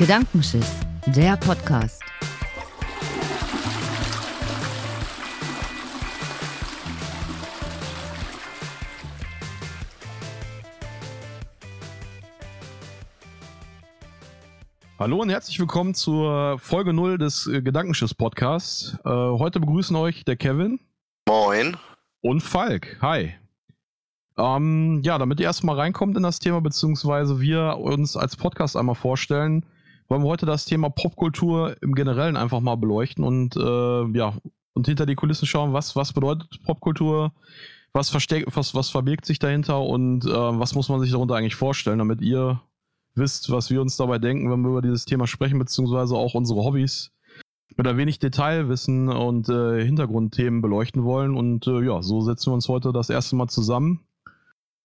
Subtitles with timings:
[0.00, 2.02] Gedankenschiss, der Podcast.
[14.98, 18.96] Hallo und herzlich willkommen zur Folge 0 des äh, Gedankenschiss Podcasts.
[19.04, 20.80] Äh, heute begrüßen euch der Kevin.
[21.28, 21.76] Moin.
[22.22, 22.96] Und Falk.
[23.02, 23.34] Hi.
[24.38, 28.94] Ähm, ja, damit ihr erstmal reinkommt in das Thema, beziehungsweise wir uns als Podcast einmal
[28.94, 29.66] vorstellen,
[30.10, 34.34] wollen wir heute das Thema Popkultur im Generellen einfach mal beleuchten und äh, ja,
[34.74, 37.32] und hinter die Kulissen schauen, was, was bedeutet Popkultur,
[37.92, 41.54] was, versteckt, was, was verbirgt sich dahinter und äh, was muss man sich darunter eigentlich
[41.54, 42.60] vorstellen, damit ihr
[43.14, 46.64] wisst, was wir uns dabei denken, wenn wir über dieses Thema sprechen, beziehungsweise auch unsere
[46.64, 47.12] Hobbys
[47.76, 51.36] mit ein wenig Detailwissen und äh, Hintergrundthemen beleuchten wollen.
[51.36, 54.00] Und äh, ja, so setzen wir uns heute das erste Mal zusammen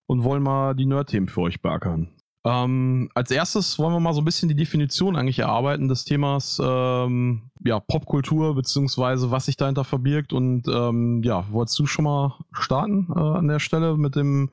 [0.06, 2.15] und wollen mal die Nerd-Themen für euch beackern.
[2.46, 6.60] Ähm, als erstes wollen wir mal so ein bisschen die Definition eigentlich erarbeiten des Themas
[6.62, 10.32] ähm, ja, Popkultur, beziehungsweise was sich dahinter verbirgt.
[10.32, 14.50] Und ähm, ja, wolltest du schon mal starten äh, an der Stelle mit dem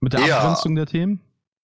[0.00, 0.38] mit der Ja.
[0.38, 1.20] Abgrenzung der Themen?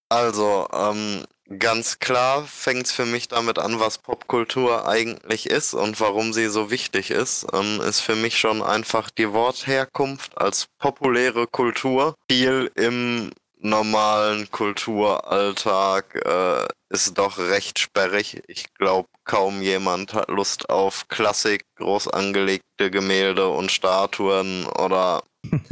[0.07, 1.23] Also, ähm,
[1.59, 6.47] ganz klar fängt es für mich damit an, was Popkultur eigentlich ist und warum sie
[6.47, 7.47] so wichtig ist.
[7.53, 12.15] Ähm, ist für mich schon einfach die Wortherkunft als populäre Kultur.
[12.29, 13.31] Viel im
[13.65, 18.41] normalen Kulturalltag äh, ist doch recht sperrig.
[18.47, 25.23] Ich glaube, kaum jemand hat Lust auf Klassik, groß angelegte Gemälde und Statuen oder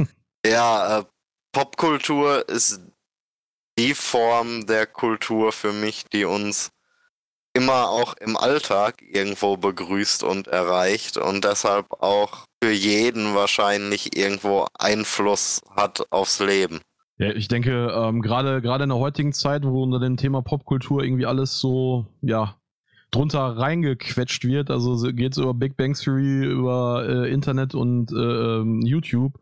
[0.46, 1.04] ja, äh,
[1.52, 2.80] Popkultur ist
[3.78, 6.70] die Form der Kultur für mich, die uns
[7.56, 14.66] immer auch im Alltag irgendwo begrüßt und erreicht und deshalb auch für jeden wahrscheinlich irgendwo
[14.76, 16.80] Einfluss hat aufs Leben.
[17.18, 21.02] Ja, ich denke, ähm, gerade gerade in der heutigen Zeit, wo unter dem Thema Popkultur
[21.04, 22.56] irgendwie alles so, ja,
[23.12, 28.16] drunter reingequetscht wird, also geht es über Big Bang Theory, über äh, Internet und äh,
[28.16, 29.38] ähm, YouTube,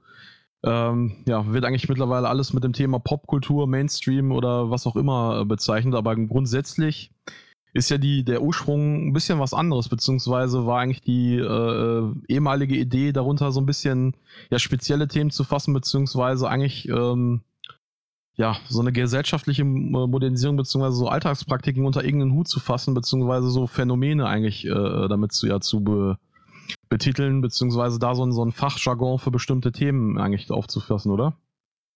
[0.64, 5.40] ähm, ja, wird eigentlich mittlerweile alles mit dem Thema Popkultur, Mainstream oder was auch immer
[5.40, 7.10] äh, bezeichnet, aber grundsätzlich
[7.72, 12.76] ist ja die, der Ursprung ein bisschen was anderes, beziehungsweise war eigentlich die äh, ehemalige
[12.76, 14.14] Idee darunter so ein bisschen
[14.50, 17.40] ja, spezielle Themen zu fassen, beziehungsweise eigentlich ähm,
[18.36, 23.50] ja, so eine gesellschaftliche Mo- Modernisierung beziehungsweise so Alltagspraktiken unter irgendeinen Hut zu fassen, beziehungsweise
[23.50, 26.16] so Phänomene eigentlich äh, damit zu, ja, zu be,
[26.88, 31.34] betiteln, beziehungsweise da so ein, so ein Fachjargon für bestimmte Themen eigentlich aufzufassen, oder?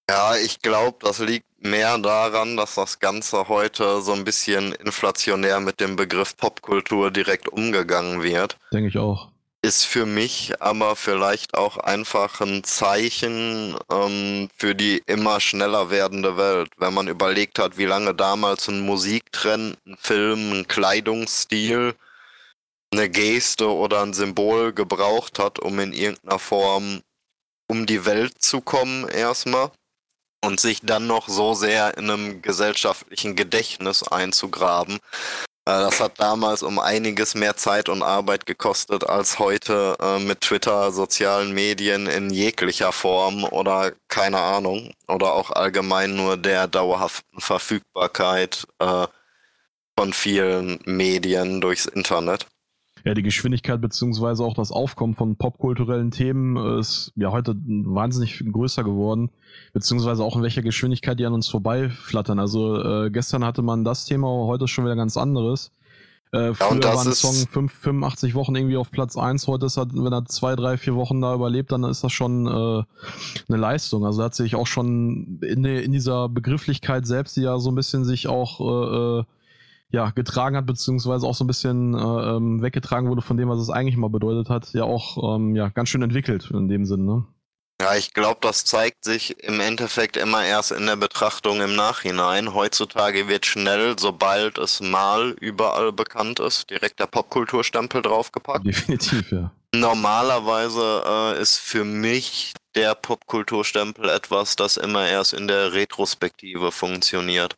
[0.08, 5.58] Ja, ich glaube, das liegt mehr daran, dass das Ganze heute so ein bisschen inflationär
[5.58, 8.56] mit dem Begriff Popkultur direkt umgegangen wird.
[8.72, 9.30] Denke ich auch.
[9.66, 16.36] Ist für mich aber vielleicht auch einfach ein Zeichen ähm, für die immer schneller werdende
[16.36, 16.70] Welt.
[16.76, 21.96] Wenn man überlegt hat, wie lange damals ein Musiktrend, ein Film, ein Kleidungsstil,
[22.92, 27.02] eine Geste oder ein Symbol gebraucht hat, um in irgendeiner Form
[27.68, 29.72] um die Welt zu kommen erstmal
[30.44, 35.00] und sich dann noch so sehr in einem gesellschaftlichen Gedächtnis einzugraben,
[35.66, 40.92] Das hat damals um einiges mehr Zeit und Arbeit gekostet als heute äh, mit Twitter,
[40.92, 48.64] sozialen Medien in jeglicher Form oder keine Ahnung oder auch allgemein nur der dauerhaften Verfügbarkeit
[48.78, 49.08] äh,
[49.98, 52.46] von vielen Medien durchs Internet.
[53.06, 58.42] Ja, die Geschwindigkeit beziehungsweise auch das Aufkommen von popkulturellen Themen äh, ist ja heute wahnsinnig
[58.50, 59.30] größer geworden,
[59.72, 62.40] beziehungsweise auch in welcher Geschwindigkeit die an uns vorbeiflattern.
[62.40, 65.70] Also äh, gestern hatte man das Thema, heute ist schon wieder ganz anderes.
[66.32, 69.78] Äh, früher das war ein Song fünf, 85 Wochen irgendwie auf Platz 1, heute ist
[69.78, 73.56] er, wenn er zwei, drei, vier Wochen da überlebt, dann ist das schon äh, eine
[73.56, 74.04] Leistung.
[74.04, 78.04] Also hat sich auch schon in, in dieser Begrifflichkeit selbst, die ja so ein bisschen
[78.04, 79.24] sich auch äh, äh,
[79.90, 83.60] ja, getragen hat, beziehungsweise auch so ein bisschen äh, ähm, weggetragen wurde von dem, was
[83.60, 87.04] es eigentlich mal bedeutet hat, ja auch ähm, ja, ganz schön entwickelt in dem Sinn.
[87.04, 87.24] Ne?
[87.80, 92.54] Ja, ich glaube, das zeigt sich im Endeffekt immer erst in der Betrachtung im Nachhinein.
[92.54, 98.66] Heutzutage wird schnell, sobald es mal überall bekannt ist, direkt der Popkulturstempel draufgepackt.
[98.66, 99.52] Definitiv, ja.
[99.74, 107.56] Normalerweise äh, ist für mich der Popkulturstempel etwas, das immer erst in der Retrospektive funktioniert.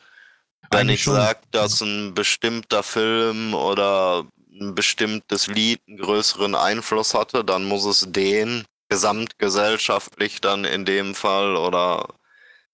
[0.71, 4.25] Wenn Eigentlich ich sage, dass ein bestimmter Film oder
[4.61, 11.15] ein bestimmtes Lied einen größeren Einfluss hatte, dann muss es den gesamtgesellschaftlich dann in dem
[11.15, 12.09] Fall oder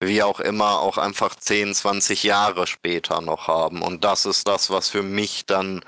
[0.00, 3.82] wie auch immer auch einfach 10, 20 Jahre später noch haben.
[3.82, 5.80] Und das ist das, was für mich dann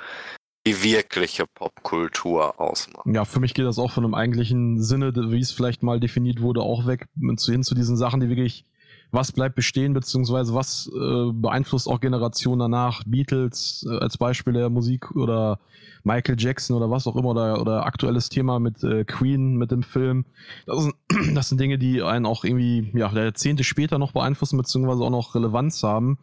[0.67, 3.07] die wirkliche Popkultur ausmacht.
[3.07, 6.41] Ja, für mich geht das auch von einem eigentlichen Sinne, wie es vielleicht mal definiert
[6.41, 8.65] wurde, auch weg hin zu diesen Sachen, die wirklich
[9.11, 14.71] was bleibt bestehen, beziehungsweise was äh, beeinflusst auch Generationen danach, Beatles äh, als Beispiel der
[14.71, 15.59] Musik oder
[16.05, 19.83] Michael Jackson oder was auch immer oder, oder aktuelles Thema mit äh, Queen, mit dem
[19.83, 20.25] Film.
[20.67, 20.95] Das sind,
[21.35, 25.35] das sind Dinge, die einen auch irgendwie, ja, Jahrzehnte später noch beeinflussen, beziehungsweise auch noch
[25.35, 26.19] Relevanz haben.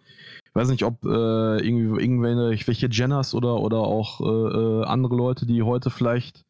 [0.46, 5.46] Ich weiß nicht, ob äh, irgendwie irgendwelche Jenners oder, oder auch äh, äh, andere Leute,
[5.46, 6.44] die heute vielleicht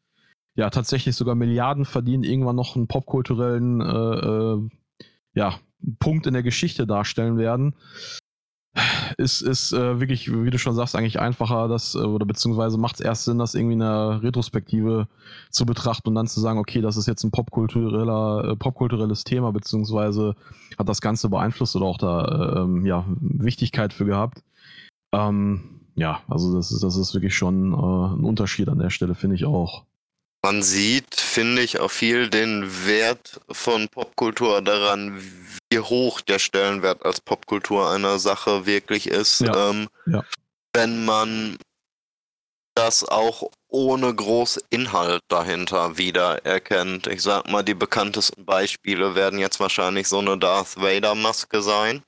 [0.56, 4.70] ja tatsächlich sogar Milliarden verdienen, irgendwann noch einen popkulturellen
[5.34, 5.58] ja,
[5.98, 7.74] Punkt in der Geschichte darstellen werden,
[9.18, 12.96] ist, ist äh, wirklich, wie du schon sagst, eigentlich einfacher, das, äh, oder beziehungsweise macht
[12.96, 15.06] es erst Sinn, das irgendwie in einer Retrospektive
[15.50, 19.52] zu betrachten und dann zu sagen, okay, das ist jetzt ein popkultureller, äh, popkulturelles Thema,
[19.52, 20.34] beziehungsweise
[20.78, 24.42] hat das Ganze beeinflusst oder auch da ähm, ja, Wichtigkeit für gehabt.
[25.12, 27.76] Ähm, ja, also das ist, das ist wirklich schon äh,
[28.16, 29.84] ein Unterschied an der Stelle, finde ich auch.
[30.44, 35.18] Man sieht, finde ich, auch viel den Wert von Popkultur daran,
[35.70, 39.40] wie hoch der Stellenwert als Popkultur einer Sache wirklich ist.
[39.40, 39.70] Ja.
[39.70, 40.22] Ähm, ja.
[40.74, 41.56] Wenn man
[42.74, 47.06] das auch ohne groß Inhalt dahinter wiedererkennt.
[47.06, 52.02] Ich sag mal, die bekanntesten Beispiele werden jetzt wahrscheinlich so eine Darth Vader-Maske sein.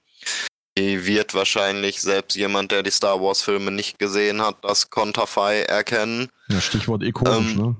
[0.77, 6.29] Die wird wahrscheinlich selbst jemand, der die Star Wars-Filme nicht gesehen hat, das Konterfei erkennen.
[6.49, 7.77] Ja, Stichwort ikonisch, ähm, ne?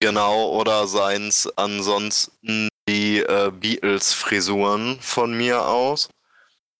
[0.00, 6.08] Genau, oder seien es ansonsten die äh, Beatles-Frisuren von mir aus.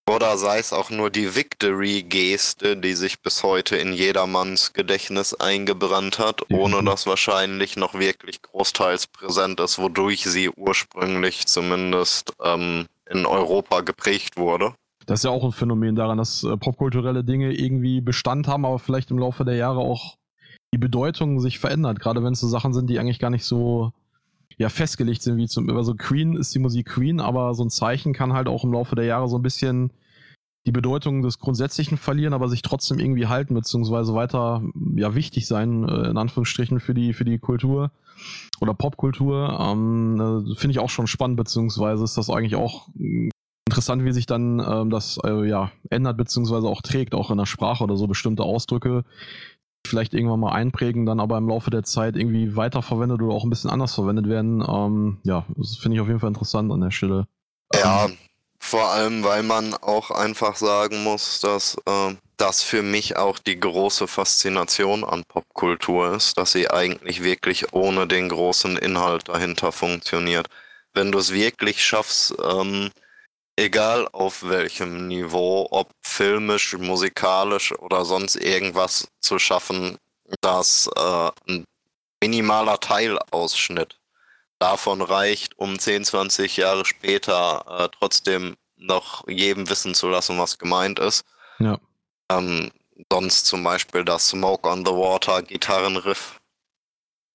[0.09, 6.21] Oder sei es auch nur die Victory-Geste, die sich bis heute in jedermanns Gedächtnis eingebrannt
[6.21, 13.27] hat, ohne dass wahrscheinlich noch wirklich großteils präsent ist, wodurch sie ursprünglich zumindest ähm, in
[13.27, 14.75] Europa geprägt wurde.
[15.07, 18.79] Das ist ja auch ein Phänomen daran, dass äh, popkulturelle Dinge irgendwie Bestand haben, aber
[18.79, 20.17] vielleicht im Laufe der Jahre auch
[20.73, 23.93] die Bedeutung sich verändert, gerade wenn es so Sachen sind, die eigentlich gar nicht so
[24.59, 28.13] ja, festgelegt sind, wie zum, also Queen ist die Musik Queen, aber so ein Zeichen
[28.13, 29.91] kann halt auch im Laufe der Jahre so ein bisschen
[30.67, 34.63] die Bedeutung des Grundsätzlichen verlieren, aber sich trotzdem irgendwie halten, beziehungsweise weiter
[34.97, 37.93] ja, wichtig sein, äh, in Anführungsstrichen, für die, für die Kultur
[38.61, 39.59] oder Popkultur.
[39.61, 42.89] Ähm, äh, Finde ich auch schon spannend, beziehungsweise ist das eigentlich auch
[43.69, 47.47] interessant, wie sich dann ähm, das äh, ja, ändert, beziehungsweise auch trägt, auch in der
[47.47, 49.05] Sprache oder so bestimmte Ausdrücke,
[49.87, 53.51] vielleicht irgendwann mal einprägen, dann aber im Laufe der Zeit irgendwie weiterverwendet oder auch ein
[53.51, 54.65] bisschen anders verwendet werden.
[54.67, 57.27] Ähm, ja, das finde ich auf jeden Fall interessant an der Stelle.
[57.75, 58.09] Ja,
[58.59, 63.59] vor allem, weil man auch einfach sagen muss, dass äh, das für mich auch die
[63.59, 70.49] große Faszination an Popkultur ist, dass sie eigentlich wirklich ohne den großen Inhalt dahinter funktioniert.
[70.95, 72.91] Wenn du es wirklich schaffst, ähm,
[73.57, 79.99] egal auf welchem Niveau, ob filmisch, musikalisch oder sonst irgendwas zu schaffen,
[80.41, 81.65] dass äh, ein
[82.23, 83.99] minimaler Teilausschnitt
[84.59, 90.59] davon reicht, um 10, 20 Jahre später äh, trotzdem noch jedem wissen zu lassen, was
[90.59, 91.25] gemeint ist.
[91.59, 91.79] Ja.
[92.31, 92.71] Ähm,
[93.11, 96.41] sonst zum Beispiel das Smoke on the Water Gitarrenriff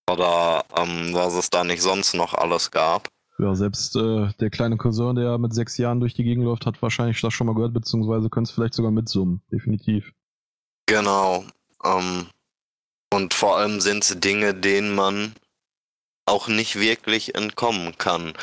[0.10, 3.10] oder ähm, was es da nicht sonst noch alles gab.
[3.40, 6.82] Ja, selbst äh, der kleine Cousin, der mit sechs Jahren durch die Gegend läuft, hat
[6.82, 10.12] wahrscheinlich das schon mal gehört, beziehungsweise könnte es vielleicht sogar mitsummen, definitiv.
[10.86, 11.46] Genau.
[11.84, 12.28] Ähm,
[13.14, 15.34] und vor allem sind es Dinge, denen man
[16.26, 18.34] auch nicht wirklich entkommen kann.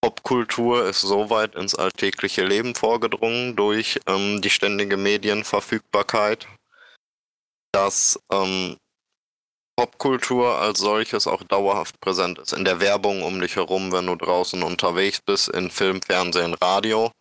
[0.00, 6.46] Popkultur ist so weit ins alltägliche Leben vorgedrungen durch ähm, die ständige Medienverfügbarkeit,
[7.72, 8.76] dass ähm,
[9.78, 12.52] Popkultur als solches auch dauerhaft präsent ist.
[12.52, 17.12] In der Werbung um dich herum, wenn du draußen unterwegs bist, in Film, Fernsehen, Radio.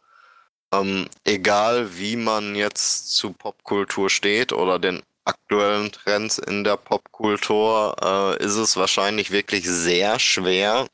[0.74, 7.96] Ähm, egal wie man jetzt zu Popkultur steht oder den aktuellen Trends in der Popkultur,
[8.02, 10.88] äh, ist es wahrscheinlich wirklich sehr schwer,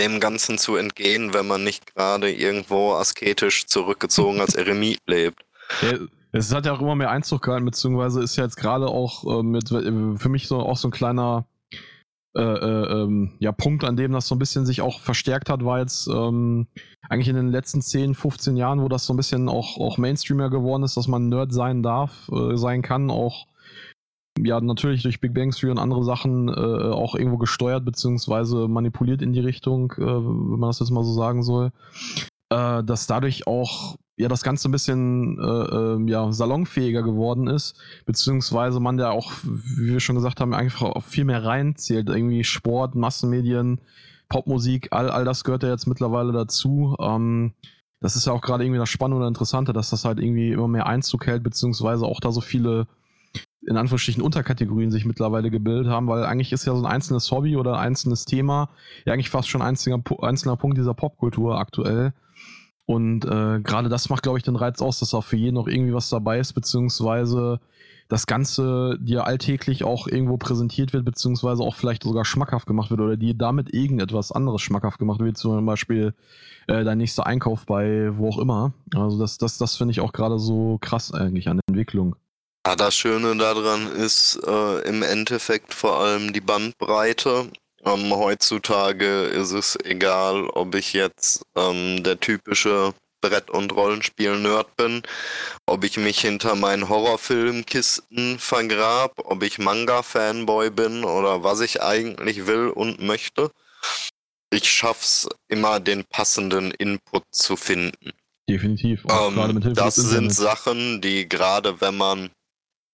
[0.00, 5.44] dem Ganzen zu entgehen, wenn man nicht gerade irgendwo asketisch zurückgezogen als Eremit lebt.
[6.32, 9.42] Es hat ja auch immer mehr Einzug gehalten, beziehungsweise ist ja jetzt gerade auch äh,
[9.42, 11.46] mit, äh, für mich so auch so ein kleiner
[12.34, 15.66] äh, äh, ähm, ja, Punkt, an dem das so ein bisschen sich auch verstärkt hat,
[15.66, 16.66] war jetzt ähm,
[17.10, 20.48] eigentlich in den letzten 10, 15 Jahren, wo das so ein bisschen auch, auch Mainstreamer
[20.48, 23.48] geworden ist, dass man Nerd sein darf, äh, sein kann, auch
[24.38, 29.20] ja natürlich durch Big Bang Theory und andere Sachen äh, auch irgendwo gesteuert beziehungsweise manipuliert
[29.20, 31.70] in die Richtung, wenn man das jetzt mal so sagen soll,
[32.48, 38.80] dass dadurch auch ja das Ganze ein bisschen äh, äh, ja, salonfähiger geworden ist, beziehungsweise
[38.80, 42.08] man ja auch, wie wir schon gesagt haben, einfach auch viel mehr reinzählt.
[42.08, 43.80] Irgendwie Sport, Massenmedien,
[44.28, 46.96] Popmusik, all, all das gehört ja jetzt mittlerweile dazu.
[47.00, 47.52] Ähm,
[48.00, 50.68] das ist ja auch gerade irgendwie das Spannende oder Interessante, dass das halt irgendwie immer
[50.68, 52.86] mehr Einzug hält, beziehungsweise auch da so viele
[53.64, 57.56] in Anführungsstrichen Unterkategorien sich mittlerweile gebildet haben, weil eigentlich ist ja so ein einzelnes Hobby
[57.56, 58.70] oder ein einzelnes Thema
[59.06, 62.12] ja eigentlich fast schon ein einziger, einzelner Punkt dieser Popkultur aktuell.
[62.86, 65.68] Und äh, gerade das macht, glaube ich, den Reiz aus, dass auch für jeden noch
[65.68, 67.60] irgendwie was dabei ist, beziehungsweise
[68.08, 73.00] das Ganze dir alltäglich auch irgendwo präsentiert wird, beziehungsweise auch vielleicht sogar schmackhaft gemacht wird
[73.00, 76.12] oder dir damit irgendetwas anderes schmackhaft gemacht wird, zum Beispiel
[76.66, 78.74] äh, dein nächster Einkauf bei wo auch immer.
[78.94, 82.16] Also das, das, das finde ich auch gerade so krass eigentlich an der Entwicklung.
[82.66, 87.48] Ja, das Schöne daran ist äh, im Endeffekt vor allem die Bandbreite.
[87.84, 95.02] Ähm, heutzutage ist es egal, ob ich jetzt ähm, der typische Brett- und Rollenspiel-Nerd bin,
[95.66, 102.46] ob ich mich hinter meinen Horrorfilmkisten vergrab, ob ich Manga-Fanboy bin oder was ich eigentlich
[102.46, 103.50] will und möchte.
[104.52, 108.10] Ich schaff's immer, den passenden Input zu finden.
[108.48, 109.04] Definitiv.
[109.10, 112.30] Ähm, das sind Sachen, die gerade wenn man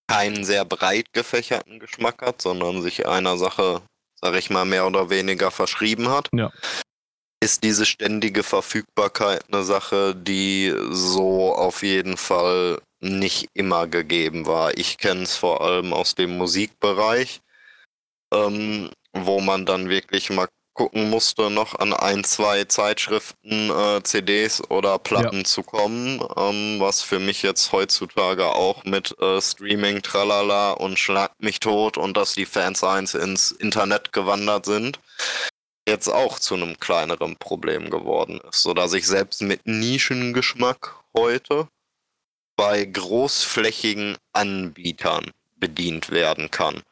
[0.07, 3.83] keinen sehr breit gefächerten Geschmack hat, sondern sich einer Sache,
[4.21, 6.51] sag ich mal, mehr oder weniger verschrieben hat, ja.
[7.43, 14.77] ist diese ständige Verfügbarkeit eine Sache, die so auf jeden Fall nicht immer gegeben war.
[14.77, 17.41] Ich kenne es vor allem aus dem Musikbereich,
[18.33, 24.63] ähm, wo man dann wirklich mal gucken musste, noch an ein, zwei Zeitschriften, äh, CDs
[24.71, 25.45] oder Platten ja.
[25.45, 31.33] zu kommen, ähm, was für mich jetzt heutzutage auch mit äh, Streaming, Tralala und Schlag
[31.41, 35.01] mich tot und dass die Fansigns ins Internet gewandert sind,
[35.89, 41.67] jetzt auch zu einem kleineren Problem geworden ist, sodass ich selbst mit Nischengeschmack heute
[42.55, 46.85] bei großflächigen Anbietern bedient werden kann.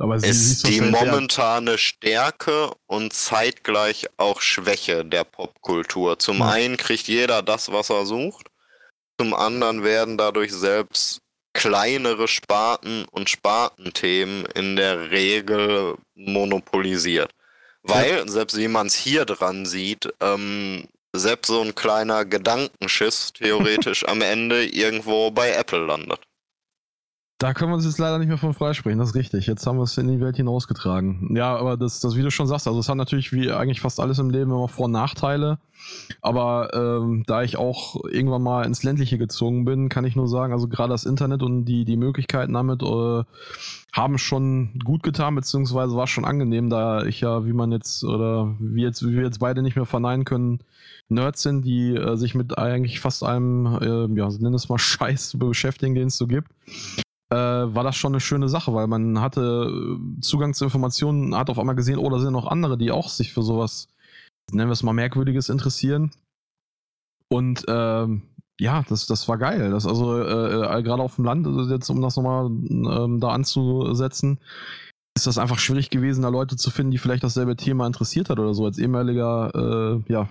[0.00, 6.18] Aber ist die momentane Stärke und zeitgleich auch Schwäche der Popkultur.
[6.18, 6.48] Zum ja.
[6.48, 8.46] einen kriegt jeder das, was er sucht,
[9.20, 11.20] zum anderen werden dadurch selbst
[11.52, 17.30] kleinere Sparten und Spartenthemen in der Regel monopolisiert.
[17.82, 24.04] Weil, selbst wie man es hier dran sieht, ähm, selbst so ein kleiner Gedankenschiss theoretisch
[24.08, 26.20] am Ende irgendwo bei Apple landet.
[27.40, 29.46] Da können wir uns jetzt leider nicht mehr von freisprechen, das ist richtig.
[29.46, 31.34] Jetzt haben wir es in die Welt hinausgetragen.
[31.34, 33.98] Ja, aber das, das wie du schon sagst, also es hat natürlich wie eigentlich fast
[33.98, 35.58] alles im Leben immer Vor- und Nachteile.
[36.20, 40.52] Aber ähm, da ich auch irgendwann mal ins Ländliche gezogen bin, kann ich nur sagen,
[40.52, 43.22] also gerade das Internet und die, die Möglichkeiten damit äh,
[43.94, 48.54] haben schon gut getan, beziehungsweise war schon angenehm, da ich ja, wie man jetzt, oder
[48.58, 50.60] wie jetzt, wie wir jetzt beide nicht mehr verneinen können,
[51.08, 55.38] Nerds sind, die äh, sich mit eigentlich fast einem, äh, ja, nenn es mal Scheiß
[55.38, 56.50] beschäftigen, den es so gibt
[57.30, 61.50] äh, war das schon eine schöne Sache, weil man hatte äh, Zugang zu Informationen, hat
[61.50, 63.88] auf einmal gesehen, oh, da sind noch andere, die auch sich für sowas,
[64.52, 66.10] nennen wir es mal Merkwürdiges, interessieren.
[67.28, 68.22] Und ähm,
[68.58, 69.70] ja, das, das war geil.
[69.70, 73.28] Das also äh, äh gerade auf dem Land, also jetzt um das nochmal ähm, da
[73.28, 74.38] anzusetzen,
[75.20, 78.38] ist das einfach schwierig gewesen, da Leute zu finden, die vielleicht dasselbe Thema interessiert hat
[78.38, 78.64] oder so.
[78.64, 80.28] Als ehemaliger äh, ja,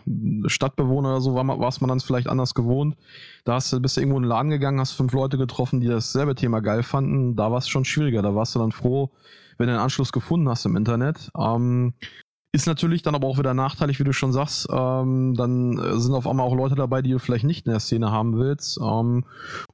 [0.47, 2.95] Stadtbewohner oder so war, es man dann vielleicht anders gewohnt.
[3.43, 5.87] Da hast du, bist du irgendwo in den Laden gegangen, hast fünf Leute getroffen, die
[5.87, 7.35] dasselbe Thema geil fanden.
[7.35, 8.21] Da war es schon schwieriger.
[8.21, 9.11] Da warst du dann froh,
[9.57, 11.29] wenn du einen Anschluss gefunden hast im Internet.
[11.37, 11.93] Ähm,
[12.51, 14.67] ist natürlich dann aber auch wieder nachteilig, wie du schon sagst.
[14.71, 17.79] Ähm, dann äh, sind auf einmal auch Leute dabei, die du vielleicht nicht in der
[17.79, 18.79] Szene haben willst.
[18.81, 19.23] Ähm,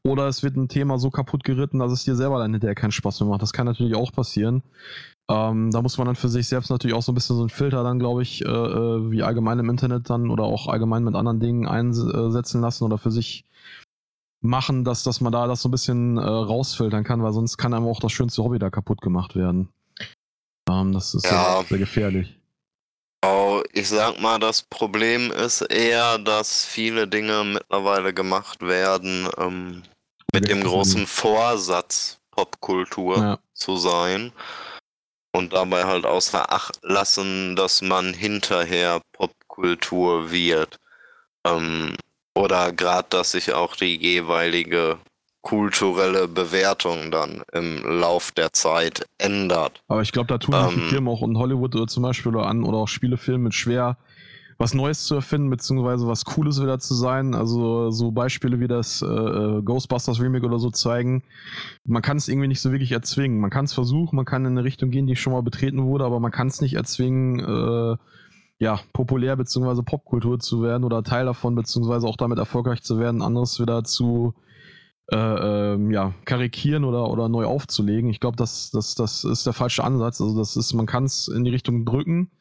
[0.04, 2.92] oder es wird ein Thema so kaputt geritten, dass es dir selber dann hinterher keinen
[2.92, 3.42] Spaß mehr macht.
[3.42, 4.62] Das kann natürlich auch passieren.
[5.30, 7.50] Ähm, da muss man dann für sich selbst natürlich auch so ein bisschen so einen
[7.50, 11.16] Filter dann, glaube ich, äh, äh, wie allgemein im Internet dann oder auch allgemein mit
[11.16, 13.46] anderen Dingen einsetzen lassen oder für sich
[14.42, 17.74] machen, dass, dass man da das so ein bisschen äh, rausfiltern kann, weil sonst kann
[17.74, 19.70] einem auch das schönste Hobby da kaputt gemacht werden.
[20.70, 21.64] Ähm, das ist ja.
[21.68, 22.38] sehr gefährlich.
[23.74, 29.84] Ich sag mal, das Problem ist eher, dass viele Dinge mittlerweile gemacht werden ähm,
[30.34, 33.40] mit dem großen Vorsatz, Popkultur ja.
[33.54, 34.32] zu sein.
[35.34, 40.80] Und dabei halt außer Acht lassen, dass man hinterher Popkultur wird.
[41.46, 41.96] Ähm,
[42.34, 44.98] oder gerade, dass sich auch die jeweilige
[45.46, 49.84] kulturelle Bewertung dann im Lauf der Zeit ändert.
[49.88, 52.48] Aber ich glaube, da tun ähm, die Firmen auch in Hollywood oder zum Beispiel oder
[52.48, 53.98] an oder auch Spielefilme schwer,
[54.58, 57.36] was Neues zu erfinden, beziehungsweise was Cooles wieder zu sein.
[57.36, 61.22] Also so Beispiele wie das äh, äh Ghostbusters Remake oder so zeigen.
[61.86, 63.40] Man kann es irgendwie nicht so wirklich erzwingen.
[63.40, 66.06] Man kann es versuchen, man kann in eine Richtung gehen, die schon mal betreten wurde,
[66.06, 67.98] aber man kann es nicht erzwingen, äh,
[68.58, 73.22] ja, populär beziehungsweise Popkultur zu werden oder Teil davon, beziehungsweise auch damit erfolgreich zu werden,
[73.22, 74.34] anderes wieder zu
[75.12, 78.10] äh, ähm, ja, karikieren oder, oder neu aufzulegen.
[78.10, 80.20] Ich glaube, das, das, das ist der falsche Ansatz.
[80.20, 82.32] Also das ist, man kann es in die Richtung drücken,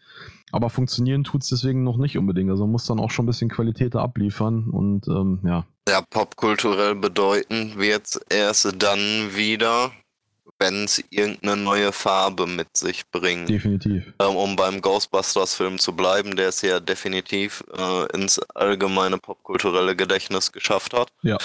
[0.50, 2.50] aber funktionieren tut es deswegen noch nicht unbedingt.
[2.50, 5.66] Also man muss dann auch schon ein bisschen Qualität da abliefern und ähm, ja.
[5.88, 9.92] Ja, popkulturell bedeuten wird es erst dann wieder,
[10.58, 13.50] wenn es irgendeine neue Farbe mit sich bringt.
[13.50, 14.14] Definitiv.
[14.18, 20.52] Ähm, um beim Ghostbusters-Film zu bleiben, der es ja definitiv äh, ins allgemeine popkulturelle Gedächtnis
[20.52, 21.08] geschafft hat.
[21.20, 21.36] Ja.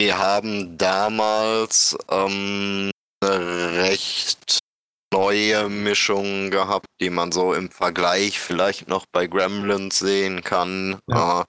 [0.00, 2.90] Die haben damals ähm,
[3.22, 4.58] eine recht
[5.12, 10.98] neue Mischung gehabt, die man so im Vergleich vielleicht noch bei Gremlins sehen kann.
[11.08, 11.42] Ja.
[11.42, 11.44] Äh,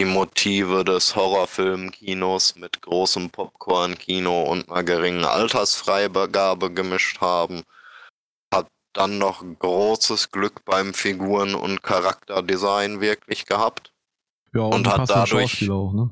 [0.00, 7.62] die Motive des Horrorfilmkinos mit großem Popcorn-Kino und einer geringen Altersfreigabe gemischt haben.
[8.52, 13.92] Hat dann noch großes Glück beim Figuren- und Charakterdesign wirklich gehabt.
[14.54, 16.10] Ja, Und die hat dadurch- auch, ne?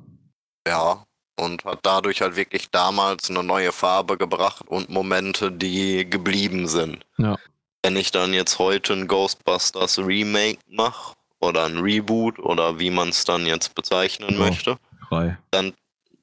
[0.66, 1.04] Ja,
[1.38, 7.04] und hat dadurch halt wirklich damals eine neue Farbe gebracht und Momente, die geblieben sind.
[7.16, 7.36] Ja.
[7.82, 13.10] Wenn ich dann jetzt heute ein Ghostbusters Remake mache oder ein Reboot oder wie man
[13.10, 14.38] es dann jetzt bezeichnen Ja.
[14.38, 14.76] möchte,
[15.08, 15.38] Frei.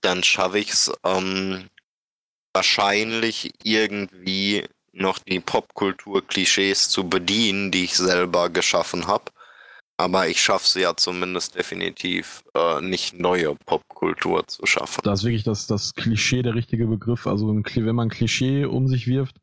[0.01, 1.69] dann schaffe ich es ähm,
[2.53, 9.25] wahrscheinlich irgendwie noch die Popkultur-Klischees zu bedienen, die ich selber geschaffen habe.
[9.97, 14.99] Aber ich schaffe es ja zumindest definitiv äh, nicht neue Popkultur zu schaffen.
[15.03, 17.27] Da ist wirklich das, das Klischee der richtige Begriff.
[17.27, 19.37] Also ein, wenn man ein Klischee um sich wirft,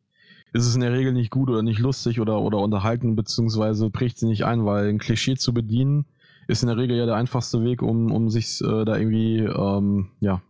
[0.52, 4.18] ist es in der Regel nicht gut oder nicht lustig oder, oder unterhalten, beziehungsweise bricht
[4.18, 6.04] sie nicht ein, weil ein Klischee zu bedienen
[6.48, 10.10] ist in der Regel ja der einfachste Weg, um, um sich äh, da irgendwie ähm,
[10.20, 10.42] ja,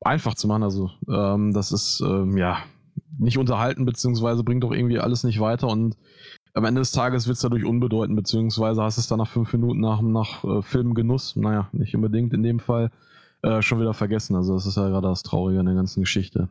[0.00, 0.62] einfach zu machen.
[0.62, 2.58] Also ähm, das ist ähm, ja
[3.18, 5.96] nicht unterhalten, beziehungsweise bringt doch irgendwie alles nicht weiter und
[6.54, 9.80] am Ende des Tages wird es dadurch unbedeutend, beziehungsweise hast es dann nach fünf Minuten
[9.80, 12.90] nach, nach äh, Filmgenuss, naja, nicht unbedingt in dem Fall,
[13.42, 14.36] äh, schon wieder vergessen.
[14.36, 16.48] Also das ist ja gerade das Traurige an der ganzen Geschichte.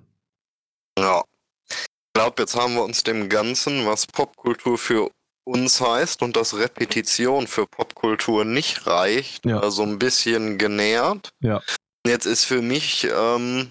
[0.98, 1.24] Ja.
[1.70, 5.10] Ich glaube, jetzt haben wir uns dem Ganzen, was Popkultur für
[5.46, 9.64] uns heißt und dass Repetition für Popkultur nicht reicht, Ja.
[9.64, 11.32] äh, so ein bisschen genähert.
[11.40, 11.62] Ja.
[12.06, 13.70] Jetzt ist für mich ähm,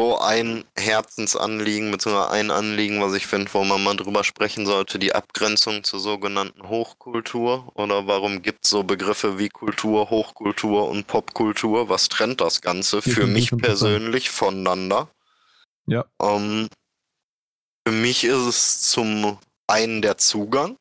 [0.00, 4.98] so ein Herzensanliegen, beziehungsweise ein Anliegen, was ich finde, wo man mal drüber sprechen sollte,
[4.98, 7.70] die Abgrenzung zur sogenannten Hochkultur.
[7.74, 11.90] Oder warum gibt es so Begriffe wie Kultur, Hochkultur und Popkultur?
[11.90, 15.10] Was trennt das Ganze für mich persönlich voneinander?
[15.84, 16.06] Ja.
[16.22, 16.70] Ähm,
[17.86, 20.76] für mich ist es zum einen der Zugang.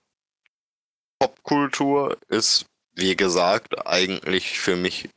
[1.20, 5.10] Popkultur ist, wie gesagt, eigentlich für mich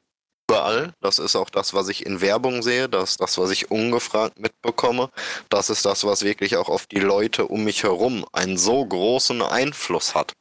[0.52, 0.92] überall.
[1.00, 2.88] Das ist auch das, was ich in Werbung sehe.
[2.88, 5.10] Das ist das, was ich ungefragt mitbekomme.
[5.48, 9.40] Das ist das, was wirklich auch auf die Leute um mich herum einen so großen
[9.42, 10.34] Einfluss hat,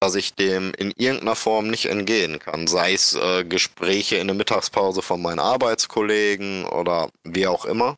[0.00, 2.66] dass ich dem in irgendeiner Form nicht entgehen kann.
[2.66, 7.96] Sei es äh, Gespräche in der Mittagspause von meinen Arbeitskollegen oder wie auch immer.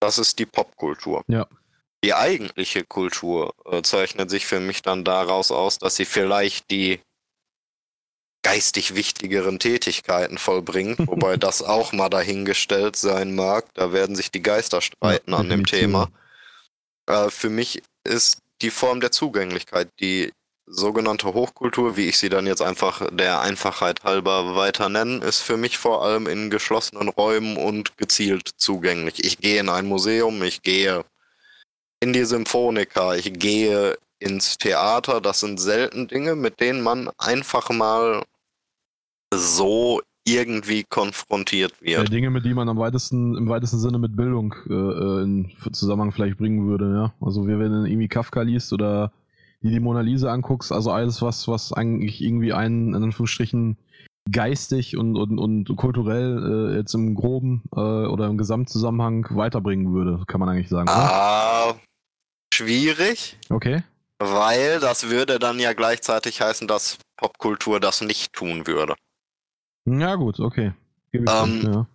[0.00, 1.22] Das ist die Popkultur.
[1.28, 1.46] Ja.
[2.04, 7.00] Die eigentliche Kultur äh, zeichnet sich für mich dann daraus aus, dass sie vielleicht die
[8.42, 13.66] geistig wichtigeren Tätigkeiten vollbringt, wobei das auch mal dahingestellt sein mag.
[13.74, 15.66] Da werden sich die Geister streiten an dem.
[15.66, 16.08] Thema.
[17.06, 20.32] Äh, für mich ist die Form der Zugänglichkeit, die
[20.70, 25.56] sogenannte Hochkultur, wie ich sie dann jetzt einfach der Einfachheit halber weiter nennen, ist für
[25.56, 29.24] mich vor allem in geschlossenen Räumen und gezielt zugänglich.
[29.24, 31.04] Ich gehe in ein Museum, ich gehe
[32.00, 35.20] in die Symphoniker, ich gehe ins Theater.
[35.20, 38.22] Das sind selten Dinge, mit denen man einfach mal
[39.34, 42.12] so irgendwie konfrontiert Ja, wird.
[42.12, 46.12] Dinge, mit denen man am weitesten, im weitesten Sinne mit Bildung äh, äh, in Zusammenhang
[46.12, 47.14] vielleicht bringen würde, ja.
[47.26, 49.12] Also wie wenn du irgendwie Kafka liest oder
[49.62, 53.76] die die Mona Lisa anguckst, also alles, was, was eigentlich irgendwie einen, in Anführungsstrichen,
[54.30, 60.22] geistig und, und, und kulturell äh, jetzt im Groben äh, oder im Gesamtzusammenhang weiterbringen würde,
[60.26, 61.10] kann man eigentlich sagen, oder?
[61.10, 61.74] Ah,
[62.52, 63.82] schwierig, Okay.
[64.18, 68.94] Weil das würde dann ja gleichzeitig heißen, dass Popkultur das nicht tun würde.
[69.86, 70.72] Ja, gut, okay.
[71.12, 71.86] Ich Ähm, recht, ja.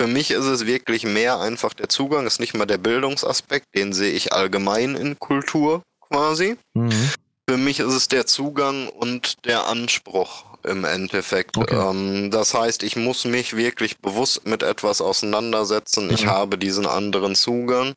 [0.00, 3.92] Für mich ist es wirklich mehr einfach der Zugang, ist nicht mal der Bildungsaspekt, den
[3.92, 6.56] sehe ich allgemein in Kultur quasi.
[6.74, 7.10] Mhm.
[7.48, 11.58] Für mich ist es der Zugang und der Anspruch im Endeffekt.
[11.58, 11.74] Okay.
[11.76, 16.10] Ähm, das heißt, ich muss mich wirklich bewusst mit etwas auseinandersetzen.
[16.10, 16.30] Ich Mhm.
[16.30, 17.92] habe diesen anderen Zugang.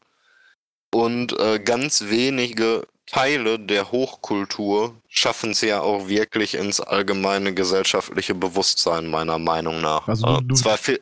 [0.94, 8.34] Und äh, ganz wenige Teile der Hochkultur schaffen es ja auch wirklich ins allgemeine gesellschaftliche
[8.34, 10.08] Bewusstsein, meiner Meinung nach.
[10.08, 11.02] Also du- Äh, du- zwar, vi-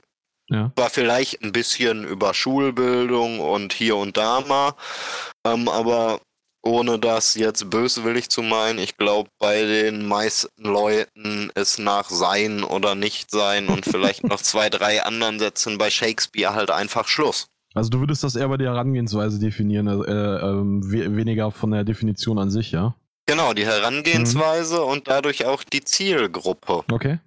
[0.49, 0.71] Ja.
[0.75, 4.73] zwar vielleicht ein bisschen über Schulbildung und hier und da mal,
[5.45, 6.19] ähm, aber
[6.63, 12.63] ohne das jetzt böswillig zu meinen, ich glaube, bei den meisten Leuten ist nach Sein
[12.63, 17.47] oder Nicht-Sein und vielleicht noch zwei, drei anderen Sätzen bei Shakespeare halt einfach Schluss.
[17.73, 22.37] Also du würdest das eher bei der Herangehensweise definieren, äh, we weniger von der Definition
[22.37, 22.95] an sich, ja?
[23.27, 26.83] Genau, die Herangehensweise und dadurch auch die Zielgruppe.
[26.91, 27.19] Okay.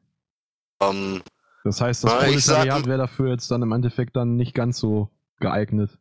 [0.83, 1.23] Ähm,
[1.65, 5.09] Das heißt, das Na, Proletariat wäre dafür jetzt dann im Endeffekt dann nicht ganz so
[5.41, 5.99] geeignet.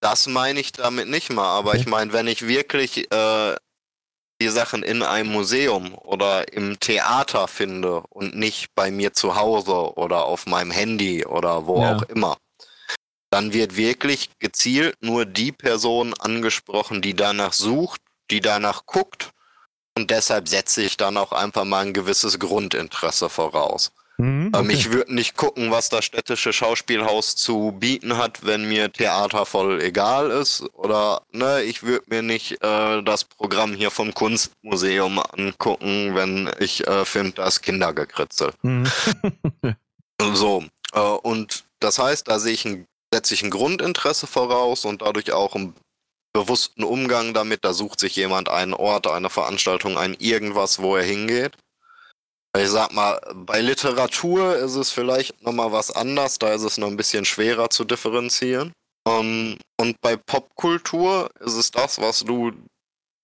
[0.00, 1.80] Das meine ich damit nicht mal, aber Okay.
[1.80, 3.56] ich meine, wenn ich wirklich äh,
[4.40, 9.96] die Sachen in einem Museum oder im Theater finde und nicht bei mir zu Hause
[9.98, 11.96] oder auf meinem Handy oder wo Ja.
[11.96, 12.36] auch immer,
[13.30, 19.30] dann wird wirklich gezielt nur die Person angesprochen, die danach sucht, die danach guckt
[19.96, 23.92] und deshalb setze ich dann auch einfach mal ein gewisses Grundinteresse voraus.
[24.18, 24.72] Mhm, Ähm, okay.
[24.72, 29.80] Ich würde nicht gucken, was das städtische Schauspielhaus zu bieten hat, wenn mir Theater voll
[29.80, 30.62] egal ist.
[30.74, 36.86] Oder ne, ich würde mir nicht äh, das Programm hier vom Kunstmuseum angucken, wenn ich
[36.86, 38.52] äh, finde, da ist Kindergekritzel.
[38.62, 38.86] Mhm.
[40.34, 40.64] So.
[40.92, 45.32] Äh, und das heißt, da sehe ich ein, setze ich ein Grundinteresse voraus und dadurch
[45.32, 45.74] auch einen
[46.32, 47.64] bewussten Umgang damit.
[47.64, 51.56] Da sucht sich jemand einen Ort, eine Veranstaltung, ein irgendwas, wo er hingeht.
[52.56, 56.88] Ich sag mal, bei Literatur ist es vielleicht nochmal was anders, da ist es noch
[56.88, 58.72] ein bisschen schwerer zu differenzieren.
[59.06, 62.52] Ähm, und bei Popkultur ist es das, was du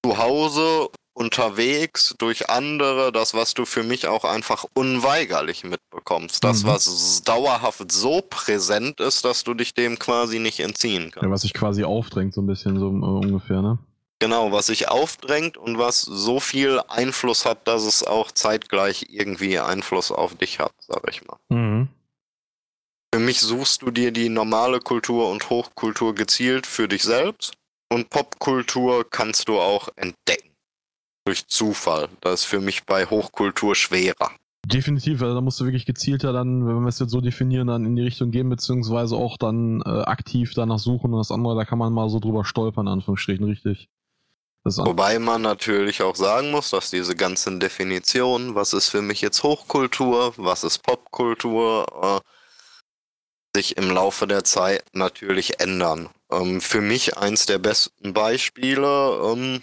[0.05, 6.42] zu Hause unterwegs durch andere, das, was du für mich auch einfach unweigerlich mitbekommst.
[6.44, 6.68] Das, Mhm.
[6.68, 11.22] was dauerhaft so präsent ist, dass du dich dem quasi nicht entziehen kannst.
[11.24, 12.90] ja, was sich quasi aufdrängt, so ein bisschen, so äh,
[13.27, 13.79] ungefähr, ne?
[14.20, 19.59] Genau, was sich aufdrängt und was so viel Einfluss hat, dass es auch zeitgleich irgendwie
[19.59, 21.37] Einfluss auf dich hat, sag ich mal.
[21.48, 21.88] Mhm.
[23.12, 27.53] Für mich suchst du dir die normale Kultur und Hochkultur gezielt für dich selbst
[27.92, 30.50] und Popkultur kannst du auch entdecken.
[31.24, 32.08] Durch Zufall.
[32.20, 34.30] Das ist für mich bei Hochkultur schwerer.
[34.66, 37.84] Definitiv, also da musst du wirklich gezielter dann, wenn wir es jetzt so definieren, dann
[37.84, 41.66] in die Richtung gehen, beziehungsweise auch dann äh, aktiv danach suchen und das andere, da
[41.66, 43.88] kann man mal so drüber stolpern, in Anführungsstrichen, richtig.
[44.64, 49.42] Wobei man natürlich auch sagen muss, dass diese ganzen Definitionen, was ist für mich jetzt
[49.42, 52.22] Hochkultur, was ist Popkultur,
[53.54, 56.08] äh, sich im Laufe der Zeit natürlich ändern.
[56.32, 59.62] Ähm, für mich eins der besten Beispiele ähm,